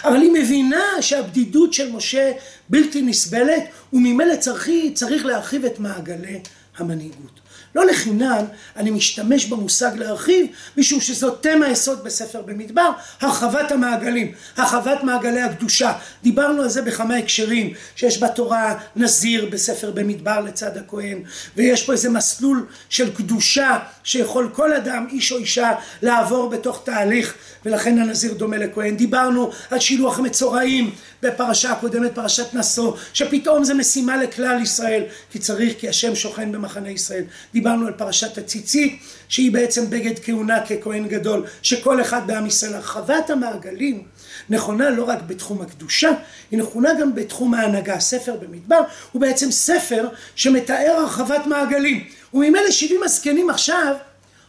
אבל 0.05 0.21
היא 0.23 0.33
מבינה 0.33 0.85
שהבדידות 1.01 1.73
של 1.73 1.93
משה 1.93 2.33
בלתי 2.69 3.03
נסבלת, 3.03 3.63
וממילא 3.93 4.37
צריך, 4.37 4.69
צריך 4.95 5.25
להרחיב 5.25 5.65
את 5.65 5.79
מעגלי 5.79 6.41
המנהיגות. 6.79 7.45
לא 7.75 7.87
לחינם 7.87 8.45
אני 8.77 8.91
משתמש 8.91 9.47
במושג 9.47 9.91
להרחיב, 9.97 10.47
משום 10.77 11.01
שזאת 11.01 11.43
תמה 11.43 11.69
יסוד 11.69 12.05
בספר 12.05 12.43
במדבר, 12.43 12.91
הרחבת 13.21 13.73
המעגלים, 13.73 14.33
הרחבת 14.57 15.03
מעגלי 15.03 15.41
הקדושה. 15.41 15.93
דיברנו 16.23 16.63
על 16.63 16.69
זה 16.69 16.83
בכמה 16.83 17.17
הקשרים, 17.17 17.75
שיש 17.97 18.23
בתורה 18.23 18.79
נזיר 18.97 19.49
בספר 19.51 19.91
במדבר 19.91 20.41
לצד 20.41 20.77
הכהן, 20.77 21.23
ויש 21.57 21.87
פה 21.87 21.93
איזה 21.93 22.11
מסלול 22.11 22.67
של 22.89 23.15
קדושה 23.15 23.79
שיכול 24.05 24.51
כל 24.53 24.73
אדם, 24.73 25.07
איש 25.11 25.33
או 25.33 25.39
אישה, 25.39 25.73
לעבור 26.03 26.51
בתוך 26.51 26.83
תהליך, 26.85 27.35
ולכן 27.67 27.99
הנזיר 27.99 28.35
דומה 28.35 28.57
לכהן. 28.57 28.97
דיברנו 28.97 29.51
על 29.71 29.81
שילוח 29.81 30.19
מצורעים 30.19 30.91
בפרשה 31.23 31.73
הקודמת, 31.73 32.15
פרשת 32.15 32.55
נשוא, 32.55 32.97
שפתאום 33.13 33.65
זה 33.65 33.75
משימה 33.75 34.17
לכלל 34.17 34.63
ישראל, 34.63 35.03
כי 35.31 35.39
צריך, 35.39 35.75
כי 35.79 35.89
השם 35.89 36.15
שוכן 36.15 36.53
במחנה 36.53 36.91
ישראל. 36.91 37.25
דיברנו 37.53 37.87
על 37.87 37.93
פרשת 37.93 38.39
הציצית, 38.39 39.03
שהיא 39.29 39.53
בעצם 39.53 39.91
בגד 39.91 40.19
כהונה 40.19 40.61
ככהן 40.61 41.09
גדול, 41.09 41.45
שכל 41.63 42.01
אחד 42.01 42.27
בעם 42.27 42.47
ישראל. 42.47 42.75
הרחבת 42.75 43.31
המעגלים 43.31 44.03
נכונה 44.51 44.91
לא 44.91 45.05
רק 45.05 45.19
בתחום 45.27 45.63
הקדושה, 45.63 46.11
היא 46.51 46.59
נכונה 46.59 46.91
גם 47.01 47.15
בתחום 47.15 47.55
ההנהגה. 47.55 48.01
ספר 48.01 48.37
במדבר 48.37 48.81
הוא 49.13 49.21
בעצם 49.21 49.51
ספר 49.51 50.09
שמתאר 50.37 50.97
הרחבת 50.99 51.47
מעגלים. 51.47 52.05
וממילא 52.35 52.71
שבעים 52.71 53.03
הזקנים 53.03 53.51
עכשיו 53.51 53.95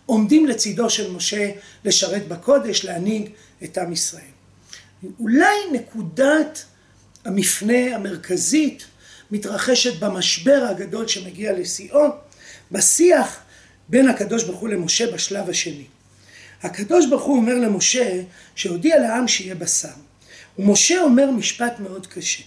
עומדים 0.05 0.45
לצידו 0.45 0.89
של 0.89 1.11
משה 1.11 1.51
לשרת 1.85 2.27
בקודש, 2.27 2.85
להנהיג 2.85 3.29
את 3.63 3.77
עם 3.77 3.93
ישראל. 3.93 4.23
אולי 5.19 5.55
נקודת 5.71 6.65
המפנה 7.25 7.95
המרכזית 7.95 8.85
מתרחשת 9.31 9.99
במשבר 9.99 10.67
הגדול 10.69 11.07
שמגיע 11.07 11.53
לשיאו, 11.53 11.99
בשיח 12.71 13.39
בין 13.89 14.09
הקדוש 14.09 14.43
ברוך 14.43 14.59
הוא 14.59 14.69
למשה 14.69 15.11
בשלב 15.11 15.49
השני. 15.49 15.85
הקדוש 16.63 17.05
ברוך 17.05 17.23
הוא 17.23 17.37
אומר 17.37 17.53
למשה 17.53 18.21
שהודיע 18.55 18.99
לעם 18.99 19.27
שיהיה 19.27 19.55
בשר. 19.55 19.89
ומשה 20.59 21.01
אומר 21.01 21.31
משפט 21.31 21.79
מאוד 21.79 22.07
קשה. 22.07 22.43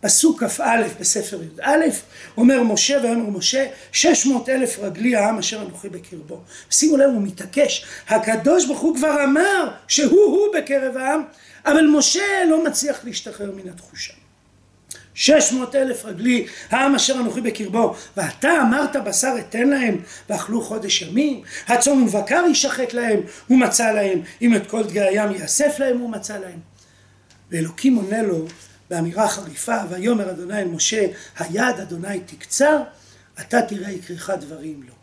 פסוק 0.00 0.44
כ"א 0.44 0.82
בספר 1.00 1.42
י"א 1.42 1.70
אומר 2.36 2.62
משה 2.62 2.98
ואומר 3.02 3.30
משה 3.30 3.66
שש 3.92 4.26
מאות 4.26 4.48
אלף 4.48 4.78
רגלי 4.78 5.16
העם 5.16 5.38
אשר 5.38 5.62
אנוכי 5.62 5.88
בקרבו. 5.88 6.40
שימו 6.70 6.96
לב 6.96 7.10
הוא 7.10 7.22
מתעקש 7.22 7.84
הקדוש 8.08 8.66
ברוך 8.66 8.80
הוא 8.80 8.96
כבר 8.96 9.24
אמר 9.24 9.70
שהוא 9.88 10.20
הוא 10.20 10.48
בקרב 10.56 10.96
העם 10.96 11.22
אבל 11.66 11.86
משה 11.86 12.44
לא 12.48 12.64
מצליח 12.64 13.04
להשתחרר 13.04 13.50
מן 13.50 13.68
התחושה. 13.68 14.12
שש 15.14 15.52
מאות 15.52 15.74
אלף 15.74 16.04
רגלי 16.04 16.46
העם 16.70 16.94
אשר 16.94 17.14
אנוכי 17.14 17.40
בקרבו 17.40 17.94
ואתה 18.16 18.50
אמרת 18.62 18.96
בשר 18.96 19.34
אתן 19.38 19.68
להם 19.68 20.00
ואכלו 20.28 20.62
חודש 20.62 21.02
ימים 21.02 21.42
הצום 21.66 22.02
ובקר 22.02 22.44
יישחט 22.48 22.92
להם 22.92 23.20
ומצא 23.50 23.92
להם 23.92 24.20
אם 24.42 24.56
את 24.56 24.66
כל 24.66 24.82
דגי 24.82 25.00
הים 25.00 25.32
יאסף 25.32 25.78
להם 25.78 26.02
ומצא 26.02 26.38
להם 26.38 26.58
ואלוקים 27.50 27.96
עונה 27.96 28.22
לו 28.22 28.46
באמירה 28.90 29.28
חריפה 29.28 29.76
ויאמר 29.90 30.30
אדוני 30.30 30.58
אל 30.58 30.68
משה 30.68 31.06
היד 31.38 31.80
אדוני 31.82 32.20
תקצר 32.20 32.82
אתה 33.40 33.62
תראה 33.62 33.90
יקריך 33.90 34.32
דברים 34.40 34.82
לו. 34.88 34.98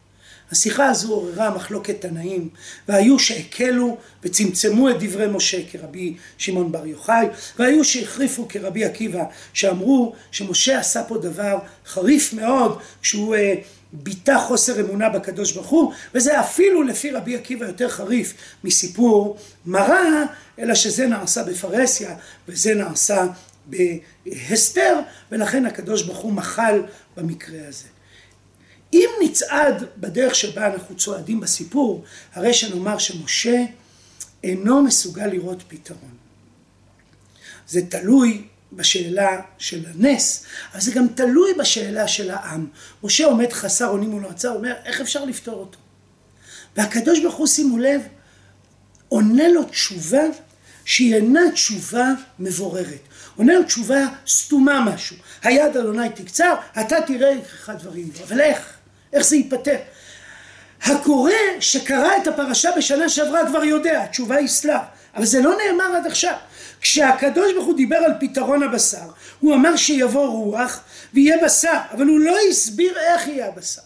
השיחה 0.52 0.86
הזו 0.86 1.14
עוררה 1.14 1.56
מחלוקת 1.56 2.02
תנאים, 2.02 2.50
והיו 2.88 3.20
שהקלו 3.20 3.98
וצמצמו 4.24 4.90
את 4.90 4.96
דברי 5.00 5.28
משה 5.28 5.58
כרבי 5.72 6.18
שמעון 6.38 6.72
בר 6.72 6.86
יוחאי, 6.86 7.28
והיו 7.60 7.84
שהחריפו 7.84 8.48
כרבי 8.50 8.86
עקיבא, 8.86 9.24
שאמרו 9.54 10.14
שמשה 10.32 10.80
עשה 10.80 11.04
פה 11.04 11.18
דבר 11.18 11.58
חריף 11.86 12.34
מאוד 12.34 12.80
כשהוא 13.02 13.36
אה, 13.36 13.54
ביטא 13.94 14.40
חוסר 14.40 14.80
אמונה 14.80 15.10
בקדוש 15.10 15.52
ברוך 15.52 15.68
הוא, 15.68 15.94
וזה 16.14 16.40
אפילו 16.40 16.84
לפי 16.84 17.12
רבי 17.12 17.36
עקיבא 17.36 17.66
יותר 17.66 17.90
חריף 17.90 18.34
מסיפור 18.64 19.38
מראה, 19.66 20.24
אלא 20.60 20.76
שזה 20.76 21.08
נעשה 21.08 21.44
בפרהסיה 21.44 22.16
וזה 22.48 22.74
נעשה 22.74 23.26
בהסתר, 23.68 25.00
ולכן 25.32 25.66
הקדוש 25.66 26.04
ברוך 26.04 26.18
הוא 26.18 26.34
מחל 26.34 26.82
במקרה 27.18 27.68
הזה. 27.68 27.88
אם 28.94 29.10
נצעד 29.24 29.84
בדרך 29.98 30.36
שבה 30.36 30.74
אנחנו 30.74 30.96
צועדים 30.96 31.40
בסיפור, 31.40 32.04
הרי 32.34 32.54
שנאמר 32.54 32.98
שמשה 32.98 33.64
אינו 34.44 34.84
מסוגל 34.84 35.28
לראות 35.28 35.64
פתרון. 35.68 36.16
זה 37.68 37.82
תלוי 37.90 38.48
בשאלה 38.74 39.42
של 39.58 39.86
הנס, 39.86 40.46
אבל 40.72 40.82
זה 40.82 40.92
גם 40.92 41.08
תלוי 41.08 41.54
בשאלה 41.54 42.08
של 42.08 42.32
העם. 42.32 42.68
משה 43.04 43.26
עומד 43.26 43.54
חסר 43.54 43.88
אונים 43.88 44.10
מול 44.10 44.24
המועצה, 44.24 44.50
אומר, 44.52 44.74
איך 44.86 45.02
אפשר 45.02 45.26
לפתור 45.26 45.56
אותו? 45.56 45.78
והקדוש 46.78 47.20
ברוך 47.20 47.36
הוא, 47.36 47.48
שימו 47.48 47.78
לב, 47.78 48.02
עונה 49.08 49.48
לו 49.48 49.64
תשובה 49.64 50.24
שהיא 50.86 51.16
אינה 51.16 51.52
תשובה 51.54 52.08
מבוררת. 52.40 53.08
עונה 53.36 53.64
תשובה 53.64 54.00
סתומה 54.28 54.82
משהו. 54.82 55.16
היד 55.44 55.78
אדוני 55.78 56.10
תקצר, 56.10 56.56
אתה 56.80 56.96
תראה 57.02 57.30
איך 57.30 57.72
דברים 57.80 58.10
בו. 58.10 58.24
אבל 58.24 58.42
איך? 58.42 58.74
איך 59.14 59.26
זה 59.26 59.36
ייפתר? 59.36 59.78
הקורא 60.84 61.32
שקרא 61.60 62.18
את 62.18 62.28
הפרשה 62.28 62.70
בשנה 62.78 63.10
שעברה 63.10 63.48
כבר 63.48 63.64
יודע, 63.64 64.04
התשובה 64.04 64.36
היא 64.36 64.48
סלב, 64.48 64.82
אבל 65.16 65.26
זה 65.26 65.42
לא 65.42 65.58
נאמר 65.66 65.96
עד 65.96 66.06
עכשיו. 66.06 66.34
כשהקדוש 66.82 67.54
ברוך 67.54 67.66
הוא 67.66 67.76
דיבר 67.76 67.96
על 67.96 68.12
פתרון 68.20 68.64
הבשר, 68.64 69.08
הוא 69.40 69.56
אמר 69.56 69.76
שיבוא 69.76 70.28
רוח 70.28 70.80
ויהיה 71.14 71.38
בשר, 71.46 71.78
אבל 71.92 72.06
הוא 72.06 72.20
לא 72.20 72.38
הסביר 72.50 72.98
איך 72.98 73.28
יהיה 73.28 73.48
הבשר. 73.48 73.82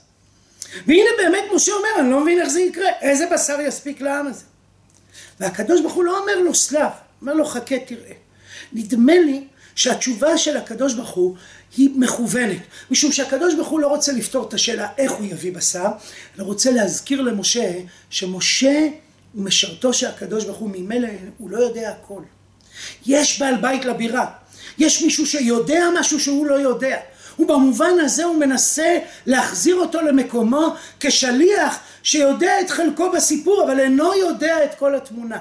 והנה 0.88 1.10
באמת 1.18 1.44
משה 1.56 1.72
אומר, 1.72 1.90
אני 2.00 2.12
לא 2.12 2.20
מבין 2.20 2.42
איך 2.42 2.50
זה 2.50 2.62
יקרה, 2.62 2.90
איזה 3.02 3.26
בשר 3.32 3.62
יספיק 3.62 4.02
לעם 4.02 4.28
הזה? 4.28 4.44
והקדוש 5.40 5.82
ברוך 5.82 5.94
הוא 5.94 6.04
לא 6.04 6.20
אומר 6.20 6.40
לו 6.40 6.56
סלב, 6.56 6.92
אומר 7.22 7.34
לו 7.34 7.46
חכה 7.46 7.80
תראה. 7.80 8.14
נדמה 8.74 9.14
לי 9.14 9.44
שהתשובה 9.76 10.38
של 10.38 10.58
הקדוש 10.58 10.94
ברוך 10.94 11.10
הוא 11.10 11.36
היא 11.78 11.90
מכוונת, 11.96 12.62
משום 12.92 13.12
שהקדוש 13.12 13.56
ברוך 13.56 13.68
הוא 13.68 13.80
לא 13.80 13.88
רוצה 13.88 14.12
לפתור 14.12 14.48
את 14.48 14.54
השאלה 14.54 14.88
איך 14.98 15.12
הוא 15.12 15.26
יביא 15.26 15.52
בשר, 15.52 15.88
אלא 16.38 16.44
רוצה 16.44 16.72
להזכיר 16.72 17.22
למשה 17.22 17.72
שמשה 18.10 18.88
הוא 19.34 19.44
משרתו 19.44 19.94
של 19.94 20.08
הקדוש 20.08 20.46
ברוך 20.46 20.58
הוא 20.58 20.70
ממילא 20.74 21.08
הוא 21.38 21.50
לא 21.50 21.58
יודע 21.58 21.90
הכל. 21.90 22.22
יש 23.06 23.40
בעל 23.40 23.56
בית 23.56 23.86
לבירה, 23.86 24.26
יש 24.78 25.02
מישהו 25.02 25.26
שיודע 25.26 25.86
משהו 26.00 26.20
שהוא 26.20 26.46
לא 26.46 26.56
יודע. 26.56 26.98
ובמובן 27.40 27.92
הזה 28.00 28.24
הוא 28.24 28.36
מנסה 28.36 28.98
להחזיר 29.26 29.76
אותו 29.76 30.02
למקומו 30.02 30.76
כשליח 31.00 31.80
שיודע 32.04 32.62
את 32.62 32.70
חלקו 32.70 33.12
בסיפור 33.12 33.64
אבל 33.64 33.80
אינו 33.80 34.14
יודע 34.14 34.64
את 34.64 34.76
כל 34.76 34.96
התמונה. 34.96 35.38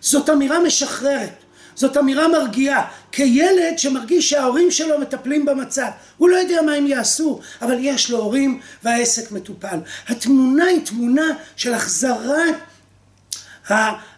זאת 0.00 0.30
אמירה 0.30 0.60
משחררת, 0.60 1.32
זאת 1.74 1.96
אמירה 1.96 2.28
מרגיעה, 2.28 2.88
כילד 3.12 3.78
שמרגיש 3.78 4.30
שההורים 4.30 4.70
שלו 4.70 4.98
מטפלים 4.98 5.46
במצב, 5.46 5.88
הוא 6.16 6.28
לא 6.28 6.36
יודע 6.36 6.62
מה 6.62 6.72
הם 6.72 6.86
יעשו, 6.86 7.40
אבל 7.62 7.76
יש 7.80 8.10
לו 8.10 8.18
הורים 8.18 8.60
והעסק 8.82 9.32
מטופל. 9.32 9.78
התמונה 10.08 10.64
היא 10.64 10.86
תמונה 10.86 11.26
של 11.56 11.74
החזרת 11.74 12.54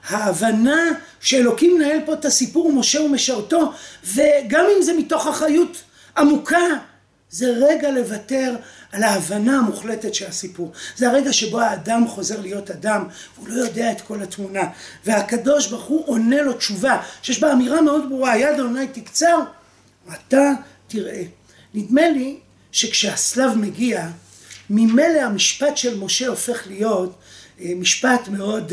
ההבנה 0.08 0.82
שאלוקים 1.20 1.74
מנהל 1.74 1.98
פה 2.06 2.12
את 2.12 2.24
הסיפור 2.24 2.72
משה 2.72 3.02
ומשרתו 3.02 3.72
וגם 4.04 4.64
אם 4.76 4.82
זה 4.82 4.92
מתוך 4.92 5.26
אחריות 5.26 5.82
עמוקה 6.16 6.66
זה 7.30 7.46
רגע 7.68 7.90
לוותר 7.90 8.56
על 8.92 9.02
ההבנה 9.02 9.58
המוחלטת 9.58 10.14
של 10.14 10.26
הסיפור. 10.26 10.72
זה 10.96 11.08
הרגע 11.08 11.32
שבו 11.32 11.60
האדם 11.60 12.08
חוזר 12.08 12.40
להיות 12.40 12.70
אדם, 12.70 13.04
הוא 13.36 13.48
לא 13.48 13.54
יודע 13.54 13.92
את 13.92 14.00
כל 14.00 14.22
התמונה. 14.22 14.62
והקדוש 15.04 15.66
ברוך 15.66 15.84
הוא 15.84 16.04
עונה 16.06 16.42
לו 16.42 16.52
תשובה, 16.52 17.02
שיש 17.22 17.40
בה 17.40 17.52
אמירה 17.52 17.80
מאוד 17.80 18.08
ברורה, 18.08 18.36
יד 18.36 18.54
אדוני 18.54 18.88
תקצר, 18.88 19.40
אתה 20.12 20.52
תראה. 20.86 21.22
נדמה 21.74 22.08
לי 22.08 22.38
שכשהסלב 22.72 23.54
מגיע, 23.54 24.08
ממילא 24.70 25.20
המשפט 25.20 25.76
של 25.76 25.98
משה 25.98 26.26
הופך 26.26 26.66
להיות 26.66 27.18
אה, 27.60 27.72
משפט 27.76 28.28
מאוד... 28.28 28.72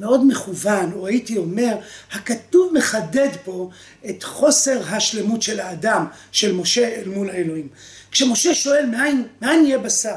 מאוד 0.00 0.26
מכוון, 0.26 0.92
או 0.92 1.06
הייתי 1.06 1.36
אומר, 1.36 1.76
הכתוב 2.12 2.72
מחדד 2.74 3.28
פה 3.44 3.70
את 4.10 4.22
חוסר 4.22 4.80
השלמות 4.86 5.42
של 5.42 5.60
האדם, 5.60 6.06
של 6.32 6.52
משה 6.52 6.88
אל 6.88 7.08
מול 7.08 7.30
האלוהים. 7.30 7.68
כשמשה 8.10 8.54
שואל 8.54 8.86
מאין, 8.86 9.26
מאין 9.42 9.66
יהיה 9.66 9.78
בשר? 9.78 10.16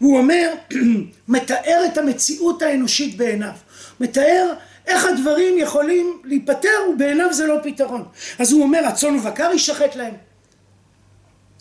והוא 0.00 0.18
אומר, 0.18 0.52
מתאר 1.28 1.82
את 1.92 1.98
המציאות 1.98 2.62
האנושית 2.62 3.16
בעיניו. 3.16 3.52
מתאר 4.00 4.52
איך 4.86 5.04
הדברים 5.04 5.58
יכולים 5.58 6.22
להיפטר 6.24 6.68
ובעיניו 6.92 7.32
זה 7.32 7.46
לא 7.46 7.56
פתרון. 7.62 8.04
אז 8.38 8.52
הוא 8.52 8.62
אומר, 8.62 8.86
הצאן 8.86 9.16
ובקר 9.16 9.50
יישחט 9.52 9.96
להם. 9.96 10.14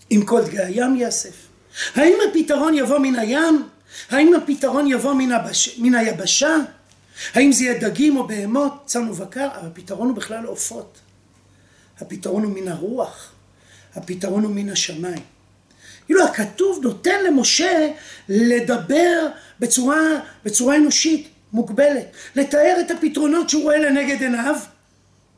עם 0.10 0.26
כל 0.26 0.42
דגי 0.42 0.60
הים 0.60 0.96
ייאסף. 0.96 1.36
האם 1.96 2.18
הפתרון 2.30 2.74
יבוא 2.74 2.98
מן 2.98 3.16
הים? 3.20 3.64
האם 4.10 4.34
הפתרון 4.36 4.88
יבוא 4.88 5.14
מן, 5.14 5.32
הבש... 5.32 5.80
מן 5.80 5.96
היבשה? 5.96 6.58
האם 7.34 7.52
זה 7.52 7.64
יהיה 7.64 7.80
דגים 7.80 8.18
או 8.18 8.28
בהמות, 8.28 8.74
צאן 8.86 9.10
ובקר? 9.10 9.48
הפתרון 9.54 10.08
הוא 10.08 10.16
בכלל 10.16 10.46
עופות. 10.46 11.00
הפתרון 12.00 12.44
הוא 12.44 12.54
מן 12.54 12.68
הרוח. 12.68 13.32
הפתרון 13.96 14.44
הוא 14.44 14.56
מן 14.56 14.70
השמיים. 14.70 15.24
כאילו 16.06 16.24
הכתוב 16.24 16.80
נותן 16.84 17.24
למשה 17.28 17.92
לדבר 18.30 19.28
בצורה, 19.60 20.00
בצורה 20.46 20.76
אנושית, 20.76 21.28
מוגבלת, 21.54 22.06
לתאר 22.36 22.78
את 22.80 22.92
הפתרונות 22.92 23.50
שהוא 23.50 23.64
רואה 23.64 23.78
לנגד 23.78 24.22
עיניו 24.22 24.56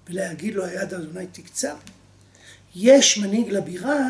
ולהגיד 0.10 0.56
לו 0.56 0.66
היד 0.66 0.94
אדוני 0.94 1.28
תקצר. 1.32 1.76
יש 2.76 3.18
מנהיג 3.18 3.50
לבירה 3.50 4.08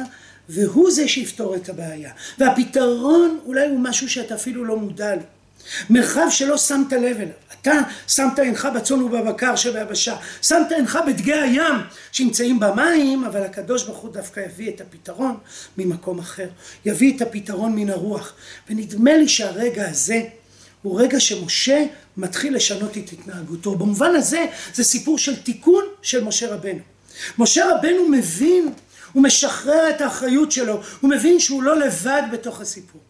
והוא 0.49 0.91
זה 0.91 1.07
שיפתור 1.07 1.55
את 1.55 1.69
הבעיה. 1.69 2.11
והפתרון 2.37 3.39
אולי 3.45 3.67
הוא 3.67 3.79
משהו 3.79 4.09
שאתה 4.09 4.35
אפילו 4.35 4.65
לא 4.65 4.77
מודע 4.77 5.15
לו. 5.15 5.21
מרחב 5.89 6.27
שלא 6.29 6.57
שמת 6.57 6.93
לב 6.93 7.17
אליו. 7.17 7.33
אתה 7.61 7.79
שמת 8.07 8.39
עינך 8.39 8.67
בצאן 8.75 9.01
ובבקר 9.01 9.55
שביבשה, 9.55 10.15
שמת 10.41 10.71
עינך 10.71 10.99
בדגי 11.07 11.33
הים 11.33 11.75
שנמצאים 12.11 12.59
במים, 12.59 13.23
אבל 13.23 13.43
הקדוש 13.43 13.83
ברוך 13.83 13.97
הוא 13.97 14.13
דווקא 14.13 14.39
יביא 14.39 14.69
את 14.69 14.81
הפתרון 14.81 15.37
ממקום 15.77 16.19
אחר. 16.19 16.47
יביא 16.85 17.15
את 17.15 17.21
הפתרון 17.21 17.75
מן 17.75 17.89
הרוח. 17.89 18.33
ונדמה 18.69 19.17
לי 19.17 19.27
שהרגע 19.27 19.89
הזה 19.89 20.21
הוא 20.81 21.01
רגע 21.01 21.19
שמשה 21.19 21.85
מתחיל 22.17 22.55
לשנות 22.55 22.97
את 22.97 23.13
התנהגותו. 23.13 23.75
במובן 23.75 24.15
הזה 24.15 24.45
זה 24.73 24.83
סיפור 24.83 25.17
של 25.17 25.35
תיקון 25.35 25.83
של 26.01 26.23
משה 26.23 26.53
רבנו. 26.53 26.79
משה 27.37 27.65
רבנו 27.75 28.09
מבין, 28.09 28.73
הוא 29.13 29.23
משחרר 29.23 29.89
את 29.89 30.01
האחריות 30.01 30.51
שלו, 30.51 30.81
הוא 31.01 31.09
מבין 31.09 31.39
שהוא 31.39 31.63
לא 31.63 31.79
לבד 31.79 32.23
בתוך 32.31 32.61
הסיפור. 32.61 33.01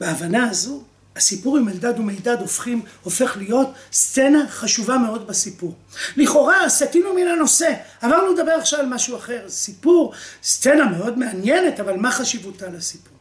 בהבנה 0.00 0.50
הזו, 0.50 0.82
הסיפור 1.16 1.56
עם 1.56 1.68
אלדד 1.68 1.98
ומידד 1.98 2.36
הופכים, 2.40 2.82
הופך 3.02 3.36
להיות 3.36 3.68
סצנה 3.92 4.48
חשובה 4.48 4.98
מאוד 4.98 5.26
בסיפור. 5.26 5.74
לכאורה 6.16 6.68
סטינו 6.68 7.14
מן 7.14 7.26
הנושא, 7.26 7.74
עברנו 8.00 8.32
לדבר 8.34 8.52
עכשיו 8.52 8.80
על 8.80 8.86
משהו 8.86 9.16
אחר. 9.16 9.44
סיפור, 9.48 10.12
סצנה 10.42 10.84
מאוד 10.84 11.18
מעניינת, 11.18 11.80
אבל 11.80 11.96
מה 11.96 12.12
חשיבותה 12.12 12.68
לסיפור? 12.68 13.16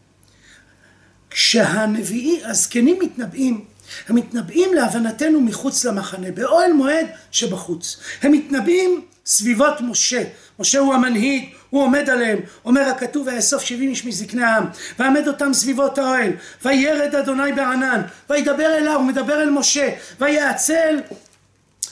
כשהנביאים, 1.30 2.42
הזקנים 2.46 3.00
מתנבאים, 3.00 3.66
הם 4.08 4.16
מתנבאים 4.16 4.74
להבנתנו 4.74 5.42
מחוץ 5.42 5.86
למחנה, 5.86 6.32
באוהל 6.32 6.74
מועד 6.74 7.08
שבחוץ. 7.32 7.98
הם 8.22 8.32
מתנבאים 8.32 9.06
סביבות 9.26 9.82
משה. 9.82 10.24
משה 10.60 10.80
הוא 10.80 10.94
המנהיג, 10.94 11.50
הוא 11.70 11.84
עומד 11.84 12.10
עליהם, 12.10 12.40
אומר 12.66 12.82
הכתוב 12.82 13.28
ויאסוף 13.28 13.64
שבעים 13.64 13.90
איש 13.90 14.06
מזקני 14.06 14.44
העם, 14.44 14.66
ועמד 15.00 15.28
אותם 15.28 15.54
סביבות 15.54 15.98
האוהל, 15.98 16.32
וירד 16.66 17.16
אדוני 17.16 17.54
בענן, 17.54 18.02
וידבר 18.30 18.78
אליו, 18.78 18.96
הוא 18.96 19.06
מדבר 19.06 19.42
אל 19.42 19.50
משה, 19.50 19.90
ויעצל 20.20 21.02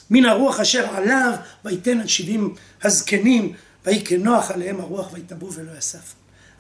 מן 0.10 0.26
הרוח 0.26 0.60
אשר 0.60 0.96
עליו, 0.96 1.34
ויתן 1.66 2.00
על 2.00 2.08
שבעים 2.08 2.56
הזקנים, 2.84 3.54
ויהי 3.86 4.06
כנוח 4.06 4.52
עליהם 4.52 4.80
הרוח 4.80 5.14
ויתנבאו 5.14 5.54
ולא 5.54 5.72
יסף. 5.78 6.14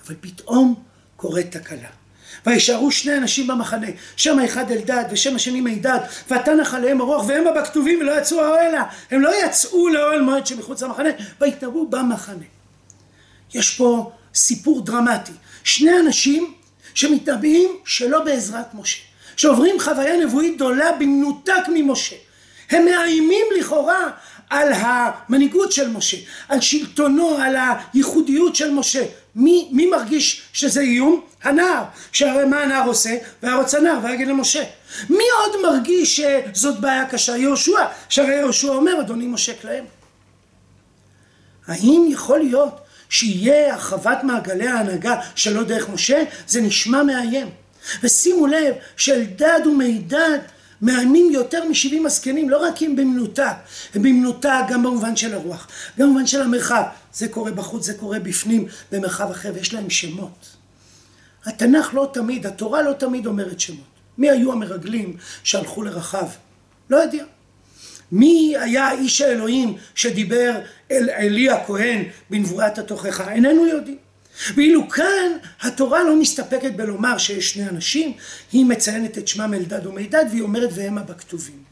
אבל 0.08 0.16
פתאום 0.22 0.76
קורית 1.16 1.58
תקלה. 1.58 1.90
וישארו 2.46 2.92
שני 2.92 3.18
אנשים 3.18 3.48
במחנה, 3.48 3.88
שם 4.16 4.40
האחד 4.40 4.72
אלדד 4.72 5.04
ושם 5.12 5.36
השני 5.36 5.62
מידד, 5.62 6.00
ותנח 6.32 6.74
עליהם 6.74 7.02
הרוח 7.02 7.28
והמה 7.28 7.52
בכתובים 7.52 8.00
ולא 8.00 8.20
יצאו 8.22 8.42
האוהלה. 8.42 8.84
הם 9.12 9.22
לא 9.22 9.46
יצאו 9.46 9.88
לאוהל 9.88 10.22
מועד 10.22 10.48
שמחוץ 10.48 10.84
למחנה, 10.84 11.10
ויתנבאו 11.42 11.88
במחנה. 11.88 12.46
יש 13.54 13.76
פה 13.76 14.12
סיפור 14.36 14.82
דרמטי. 14.82 15.32
שני 15.64 16.00
אנשים 16.00 16.54
שמתנבאים 16.94 17.70
שלא 17.86 18.20
בעזרת 18.20 18.74
משה, 18.74 19.02
שעוברים 19.38 19.80
חוויה 19.80 20.26
נבואית 20.26 20.56
גדולה 20.56 20.92
במנותק 20.92 21.64
ממשה. 21.74 22.16
הם 22.70 22.86
מאיימים 22.86 23.46
לכאורה 23.60 24.12
על 24.50 24.74
המנהיגות 24.74 25.72
של 25.72 25.90
משה, 25.90 26.18
על 26.50 26.62
שלטונו, 26.62 27.38
על 27.38 27.56
הייחודיות 27.94 28.56
של 28.56 28.72
משה. 28.72 29.06
מי, 29.38 29.70
מי 29.72 29.86
מרגיש 29.86 30.42
שזה 30.54 30.82
איום? 30.82 31.22
הנער. 31.44 31.84
שהרי 32.12 32.46
מה 32.46 32.62
הנער 32.62 32.88
עושה? 32.88 33.18
והרוץ 33.44 33.76
הנער 33.76 34.00
ויגיד 34.04 34.28
למשה. 34.28 34.64
מי 35.10 35.24
עוד 35.40 35.62
מרגיש 35.64 36.22
שזאת 36.22 36.80
בעיה 36.80 37.06
קשה? 37.06 37.38
יהושע. 37.38 37.86
שהרי 38.10 38.36
יהושע 38.36 38.68
אומר 38.68 39.02
אדוני 39.02 39.28
משה 39.28 39.54
כלהם. 39.62 39.86
האם 41.68 42.08
יכול 42.10 42.40
להיות 42.40 42.80
שיהיה 43.10 43.74
הרחבת 43.74 44.24
מעגלי 44.24 44.68
ההנהגה 44.68 45.22
שלא 45.36 45.64
דרך 45.64 45.90
משה? 45.90 46.24
זה 46.48 46.62
נשמע 46.62 47.04
מאיים. 47.04 47.50
ושימו 48.04 48.48
לב 48.48 48.76
שאלדד 48.98 49.62
ומידד 49.66 50.40
מאיימים 50.82 51.32
יותר 51.32 51.70
משבעים 51.70 52.06
הזקנים, 52.06 52.50
לא 52.50 52.58
רק 52.58 52.76
כי 52.76 52.86
הם 52.86 52.96
במנותק, 52.96 53.56
הם 53.96 54.02
במנותק 54.02 54.64
גם 54.70 54.84
במובן 54.84 55.16
של 55.16 55.34
הרוח, 55.34 55.68
גם 56.00 56.08
במובן 56.08 56.28
של 56.28 56.42
המרחב. 56.42 56.84
זה 57.14 57.28
קורה 57.28 57.52
בחוץ, 57.52 57.86
זה 57.86 57.94
קורה 57.94 58.20
בפנים, 58.20 58.68
במרחב 58.92 59.32
אחר, 59.32 59.52
ויש 59.56 59.74
להם 59.74 59.90
שמות. 59.90 60.48
התנ"ך 61.46 61.94
לא 61.94 62.10
תמיד, 62.14 62.46
התורה 62.48 62.82
לא 62.82 62.94
תמיד 62.94 63.26
אומרת 63.26 63.60
שמות. 63.60 63.80
מי 64.18 64.30
היו 64.30 64.52
המרגלים 64.52 65.18
שהלכו 65.44 65.84
לרחב? 65.84 66.28
לא 66.90 66.98
יודע. 66.98 67.24
מי 68.12 68.56
היה 68.60 68.92
איש 68.92 69.22
האלוהים 69.22 69.78
שדיבר 69.96 70.60
אל 70.92 71.10
עלי 71.10 71.50
הכהן 71.50 72.04
בנבואת 72.30 72.78
התוכחה? 72.78 73.32
איננו 73.32 73.68
יודעים. 73.68 74.07
ואילו 74.56 74.90
כאן 74.90 75.32
התורה 75.62 76.04
לא 76.04 76.16
מסתפקת 76.16 76.72
בלומר 76.72 77.18
שיש 77.18 77.50
שני 77.50 77.70
אנשים, 77.70 78.14
היא 78.52 78.66
מציינת 78.66 79.18
את 79.18 79.28
שמם 79.28 79.54
אלדד 79.54 79.86
ומידד 79.86 80.26
והיא 80.30 80.42
אומרת 80.42 80.70
והמה 80.74 81.02
בכתובים. 81.02 81.68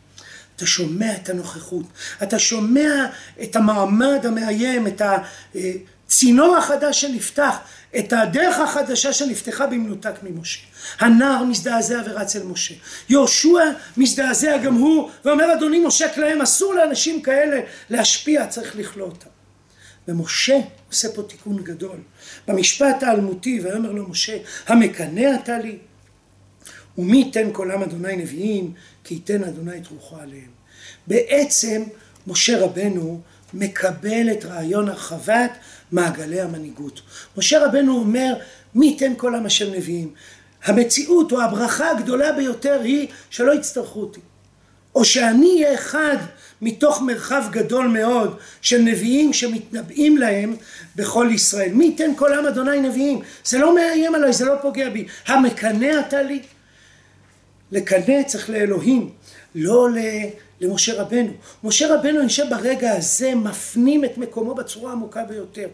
אתה 0.56 0.66
שומע 0.66 1.16
את 1.16 1.30
הנוכחות, 1.30 1.86
אתה 2.24 2.40
שומע 2.40 3.06
את 3.44 3.56
המעמד 3.56 4.26
המאיים, 4.26 4.88
את 4.88 5.02
הצינור 6.06 6.58
החדש 6.58 7.02
שנפתח, 7.02 7.58
את 8.00 8.14
הדרך 8.14 8.60
החדשה 8.60 9.14
שנפתחה 9.14 9.68
במנותק 9.68 10.14
ממשה. 10.24 10.60
הנער 11.00 11.44
מזדעזע 11.44 12.02
ורץ 12.06 12.36
אל 12.36 12.44
משה. 12.44 12.74
יהושע 13.10 13.72
מזדעזע 13.98 14.58
גם 14.58 14.74
הוא 14.74 15.10
ואומר 15.26 15.54
אדוני 15.54 15.80
משה 15.80 16.14
כלהם 16.14 16.42
אסור 16.42 16.74
לאנשים 16.74 17.22
כאלה 17.22 17.60
להשפיע 17.90 18.48
צריך 18.48 18.76
לכלוא 18.76 19.08
אותם. 19.08 19.35
ומשה 20.08 20.60
עושה 20.90 21.14
פה 21.14 21.24
תיקון 21.24 21.64
גדול. 21.64 21.98
במשפט 22.48 23.04
האלמותי 23.04 23.60
ויאמר 23.64 23.92
לו 23.92 24.10
משה 24.10 24.38
המקנא 24.68 25.36
אתה 25.44 25.58
לי 25.58 25.78
ומי 26.98 27.18
ייתן 27.18 27.52
קולם 27.52 27.84
אדוני 27.84 28.16
נביאים 28.16 28.74
כי 29.04 29.14
ייתן 29.14 29.44
אדוני 29.44 29.78
את 29.78 29.88
רוחו 29.88 30.18
עליהם. 30.18 30.52
בעצם 31.08 31.84
משה 32.28 32.60
רבנו 32.60 33.22
מקבל 33.54 34.32
את 34.32 34.46
רעיון 34.46 34.90
הרחבת 34.90 35.52
מעגלי 35.92 36.42
המנהיגות. 36.42 37.02
משה 37.38 37.66
רבנו 37.66 37.98
אומר, 37.98 38.34
מי 38.76 38.86
ייתן 38.86 39.14
כל 39.18 39.36
עם 39.36 39.46
אשר 39.46 39.72
נביאים? 39.72 40.14
המציאות 40.64 41.32
או 41.32 41.42
הברכה 41.42 41.92
הגדולה 41.92 42.32
ביותר 42.32 42.82
היא 42.84 43.08
שלא 43.30 43.54
יצטרכו 43.54 44.00
אותי. 44.00 44.20
או 44.96 45.06
שאני 45.06 45.54
אהיה 45.56 45.74
אחד 45.74 46.18
מתוך 46.66 47.02
מרחב 47.02 47.44
גדול 47.52 47.88
מאוד 47.88 48.38
של 48.62 48.78
נביאים 48.82 49.34
שמתנבאים 49.34 50.18
להם 50.18 50.56
בכל 50.96 51.30
ישראל. 51.34 51.72
מי 51.74 51.86
ייתן 51.86 52.12
כל 52.16 52.34
עם 52.34 52.46
אדוני 52.46 52.82
נביאים? 52.82 53.20
זה 53.46 53.58
לא 53.58 53.76
מאיים 53.76 54.16
עליי, 54.16 54.34
זה 54.34 54.46
לא 54.46 54.54
פוגע 54.62 54.90
בי. 54.90 55.06
המקנא 55.28 56.00
אתה 56.00 56.22
לי? 56.22 56.42
לקנא 57.72 58.24
צריך 58.28 58.50
לאלוהים, 58.50 59.10
לא 59.56 59.88
למשה 60.62 61.02
רבנו. 61.02 61.32
משה 61.64 61.96
רבנו, 61.96 62.20
אני 62.20 62.28
חושב 62.28 62.46
ברגע 62.50 62.92
הזה 62.92 63.36
מפנים 63.36 64.06
את 64.06 64.18
מקומו 64.18 64.56
בצורה 64.56 64.92
עמוקה 64.92 65.24
ביותר. 65.24 65.68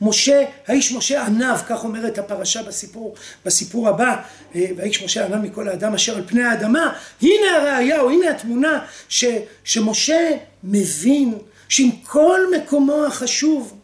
משה, 0.00 0.44
האיש 0.66 0.92
משה 0.92 1.26
ענב, 1.26 1.58
כך 1.68 1.84
אומרת 1.84 2.18
הפרשה 2.18 2.62
בסיפור, 2.62 3.14
בסיפור 3.44 3.88
הבא, 3.88 4.16
אה, 4.54 4.66
והאיש 4.76 5.02
משה 5.02 5.26
ענב 5.26 5.36
מכל 5.36 5.68
האדם 5.68 5.94
אשר 5.94 6.16
על 6.16 6.22
פני 6.26 6.42
האדמה. 6.42 6.92
הנה 7.22 7.56
הראייה, 7.56 8.00
או 8.00 8.10
הנה 8.10 8.30
התמונה, 8.30 8.84
ש, 9.08 9.24
שמשה 9.64 10.30
מבין 10.64 11.38
שעם 11.68 11.90
כל 11.90 12.40
מקומו 12.56 13.04
החשוב, 13.06 13.78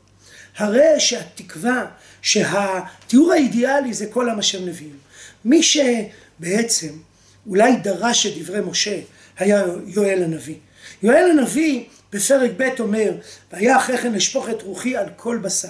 הרי 0.57 1.01
שהתקווה, 1.01 1.87
שהתיאור 2.23 3.33
האידיאלי 3.33 3.95
זה 3.95 4.07
כל 4.07 4.31
עם 4.31 4.39
אשר 4.39 4.61
נביאים. 4.61 4.97
מי 5.45 5.63
שבעצם 5.63 6.93
אולי 7.47 7.77
דרש 7.77 8.27
את 8.27 8.39
דברי 8.39 8.61
משה, 8.61 9.01
היה 9.39 9.65
יואל 9.87 10.23
הנביא. 10.23 10.57
יואל 11.03 11.31
הנביא 11.31 11.85
בפרק 12.13 12.51
ב' 12.57 12.81
אומר, 12.81 13.13
והיה 13.53 13.77
אחרי 13.77 13.99
כן 13.99 14.15
אשפוך 14.15 14.49
את 14.49 14.63
רוחי 14.63 14.97
על 14.97 15.07
כל 15.17 15.39
בשר. 15.43 15.69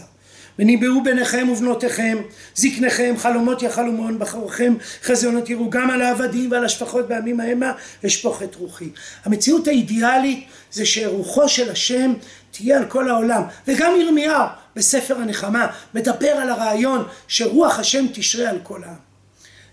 וניבאו 0.59 1.05
בניכם 1.05 1.49
ובנותיכם, 1.53 2.19
זקניכם, 2.55 3.15
חלומות 3.19 3.63
יחלומון, 3.63 4.19
בחורכם 4.19 4.75
חזיונות 5.03 5.51
יראו, 5.51 5.71
גם 5.71 5.91
על 5.91 6.03
העבדים 6.03 6.53
ועל 6.53 6.65
השפחות 6.65 7.09
בימים 7.09 7.41
המה 7.41 7.73
אשפוך 8.07 8.43
את 8.43 8.55
רוחי. 8.55 8.89
המציאות 9.25 9.69
האידיאלית 9.69 10.45
זה 10.73 10.87
שרוחו 10.87 11.49
של 11.49 11.71
השם 11.71 12.13
תהיה 12.51 12.79
על 12.79 12.85
כל 12.85 13.11
העולם. 13.11 13.43
וגם 13.69 13.93
ירמיהו 14.01 14.43
בספר 14.77 15.17
הנחמה 15.17 15.67
מדבר 15.95 16.29
על 16.31 16.51
הרעיון 16.51 17.05
שרוח 17.29 17.79
השם 17.79 18.07
תשרה 18.13 18.51
על 18.51 18.59
כל 18.63 18.85
העם. 18.85 18.95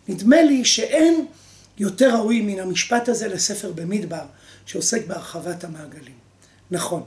נדמה 0.08 0.42
לי 0.42 0.66
שאין 0.66 1.26
יותר 1.78 2.16
ראוי 2.16 2.42
מן 2.42 2.60
המשפט 2.60 3.10
הזה 3.10 3.28
לספר 3.28 3.72
במדבר, 3.72 4.26
שעוסק 4.66 5.08
בהרחבת 5.08 5.64
המעגלים. 5.64 6.16
נכון, 6.72 7.04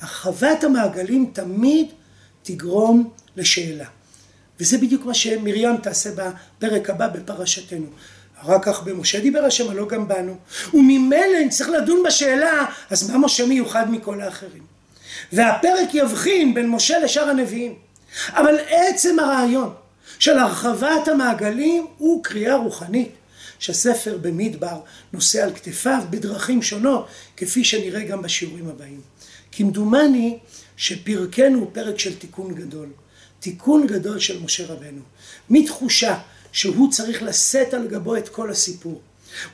הרחבת 0.00 0.64
המעגלים 0.64 1.30
תמיד 1.32 1.86
תגרום 2.42 3.10
לשאלה. 3.36 3.86
וזה 4.60 4.78
בדיוק 4.78 5.04
מה 5.04 5.14
שמרים 5.14 5.76
תעשה 5.76 6.10
בפרק 6.10 6.90
הבא 6.90 7.08
בפרשתנו. 7.08 7.86
אחר 8.42 8.58
כך 8.62 8.82
במשה 8.82 9.20
דיבר 9.20 9.44
השם, 9.44 9.70
הלא 9.70 9.88
גם 9.88 10.08
בנו. 10.08 10.36
וממילא 10.74 11.40
נצטרך 11.46 11.68
לדון 11.68 12.02
בשאלה, 12.06 12.64
אז 12.90 13.10
מה 13.10 13.18
משה 13.18 13.46
מיוחד 13.46 13.90
מכל 13.90 14.20
האחרים? 14.20 14.62
והפרק 15.32 15.94
יבחין 15.94 16.54
בין 16.54 16.68
משה 16.68 16.98
לשאר 16.98 17.28
הנביאים. 17.28 17.74
אבל 18.30 18.56
עצם 18.68 19.18
הרעיון 19.18 19.74
של 20.18 20.38
הרחבת 20.38 21.08
המעגלים 21.08 21.86
הוא 21.98 22.24
קריאה 22.24 22.56
רוחנית. 22.56 23.10
שהספר 23.60 24.18
במדבר 24.18 24.80
נושא 25.12 25.44
על 25.44 25.54
כתפיו 25.54 26.02
בדרכים 26.10 26.62
שונות, 26.62 27.06
כפי 27.36 27.64
שנראה 27.64 28.04
גם 28.04 28.22
בשיעורים 28.22 28.68
הבאים. 28.68 29.00
כמדומני 29.52 30.38
שפרקנו 30.76 31.58
הוא 31.58 31.70
פרק 31.72 31.98
של 31.98 32.14
תיקון 32.18 32.54
גדול. 32.54 32.88
תיקון 33.40 33.86
גדול 33.86 34.18
של 34.18 34.42
משה 34.42 34.66
רבנו. 34.66 35.02
מתחושה 35.50 36.18
שהוא 36.52 36.92
צריך 36.92 37.22
לשאת 37.22 37.74
על 37.74 37.88
גבו 37.88 38.16
את 38.16 38.28
כל 38.28 38.50
הסיפור. 38.50 39.00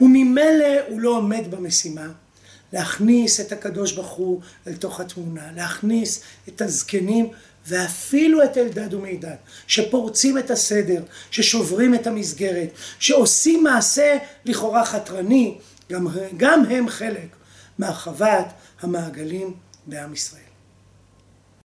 וממילא 0.01 0.67
הוא 0.89 1.01
לא 1.01 1.11
עומד 1.17 1.51
במשימה, 1.51 2.07
להכניס 2.73 3.41
את 3.41 3.53
הקדוש 3.53 3.93
ברוך 3.93 4.11
הוא 4.11 4.41
אל 4.67 4.77
תוך 4.77 5.01
התמונה, 5.01 5.53
להכניס 5.57 6.23
את 6.49 6.61
הזקנים 6.61 7.29
ואפילו 7.69 8.45
את 8.45 8.57
אלדד 8.57 8.95
ומידד, 8.95 9.37
שפורצים 9.67 10.39
את 10.39 10.51
הסדר, 10.51 11.03
ששוברים 11.31 11.95
את 11.95 12.07
המסגרת, 12.07 12.69
שעושים 12.99 13.65
מעשה 13.65 14.19
לכאורה 14.45 14.85
חתרני, 14.85 15.59
גם, 15.93 16.07
גם 16.37 16.65
הם 16.71 16.89
חלק 16.89 17.37
מהרחבת 17.79 18.53
המעגלים 18.81 19.55
בעם 19.87 20.13
ישראל. 20.13 20.46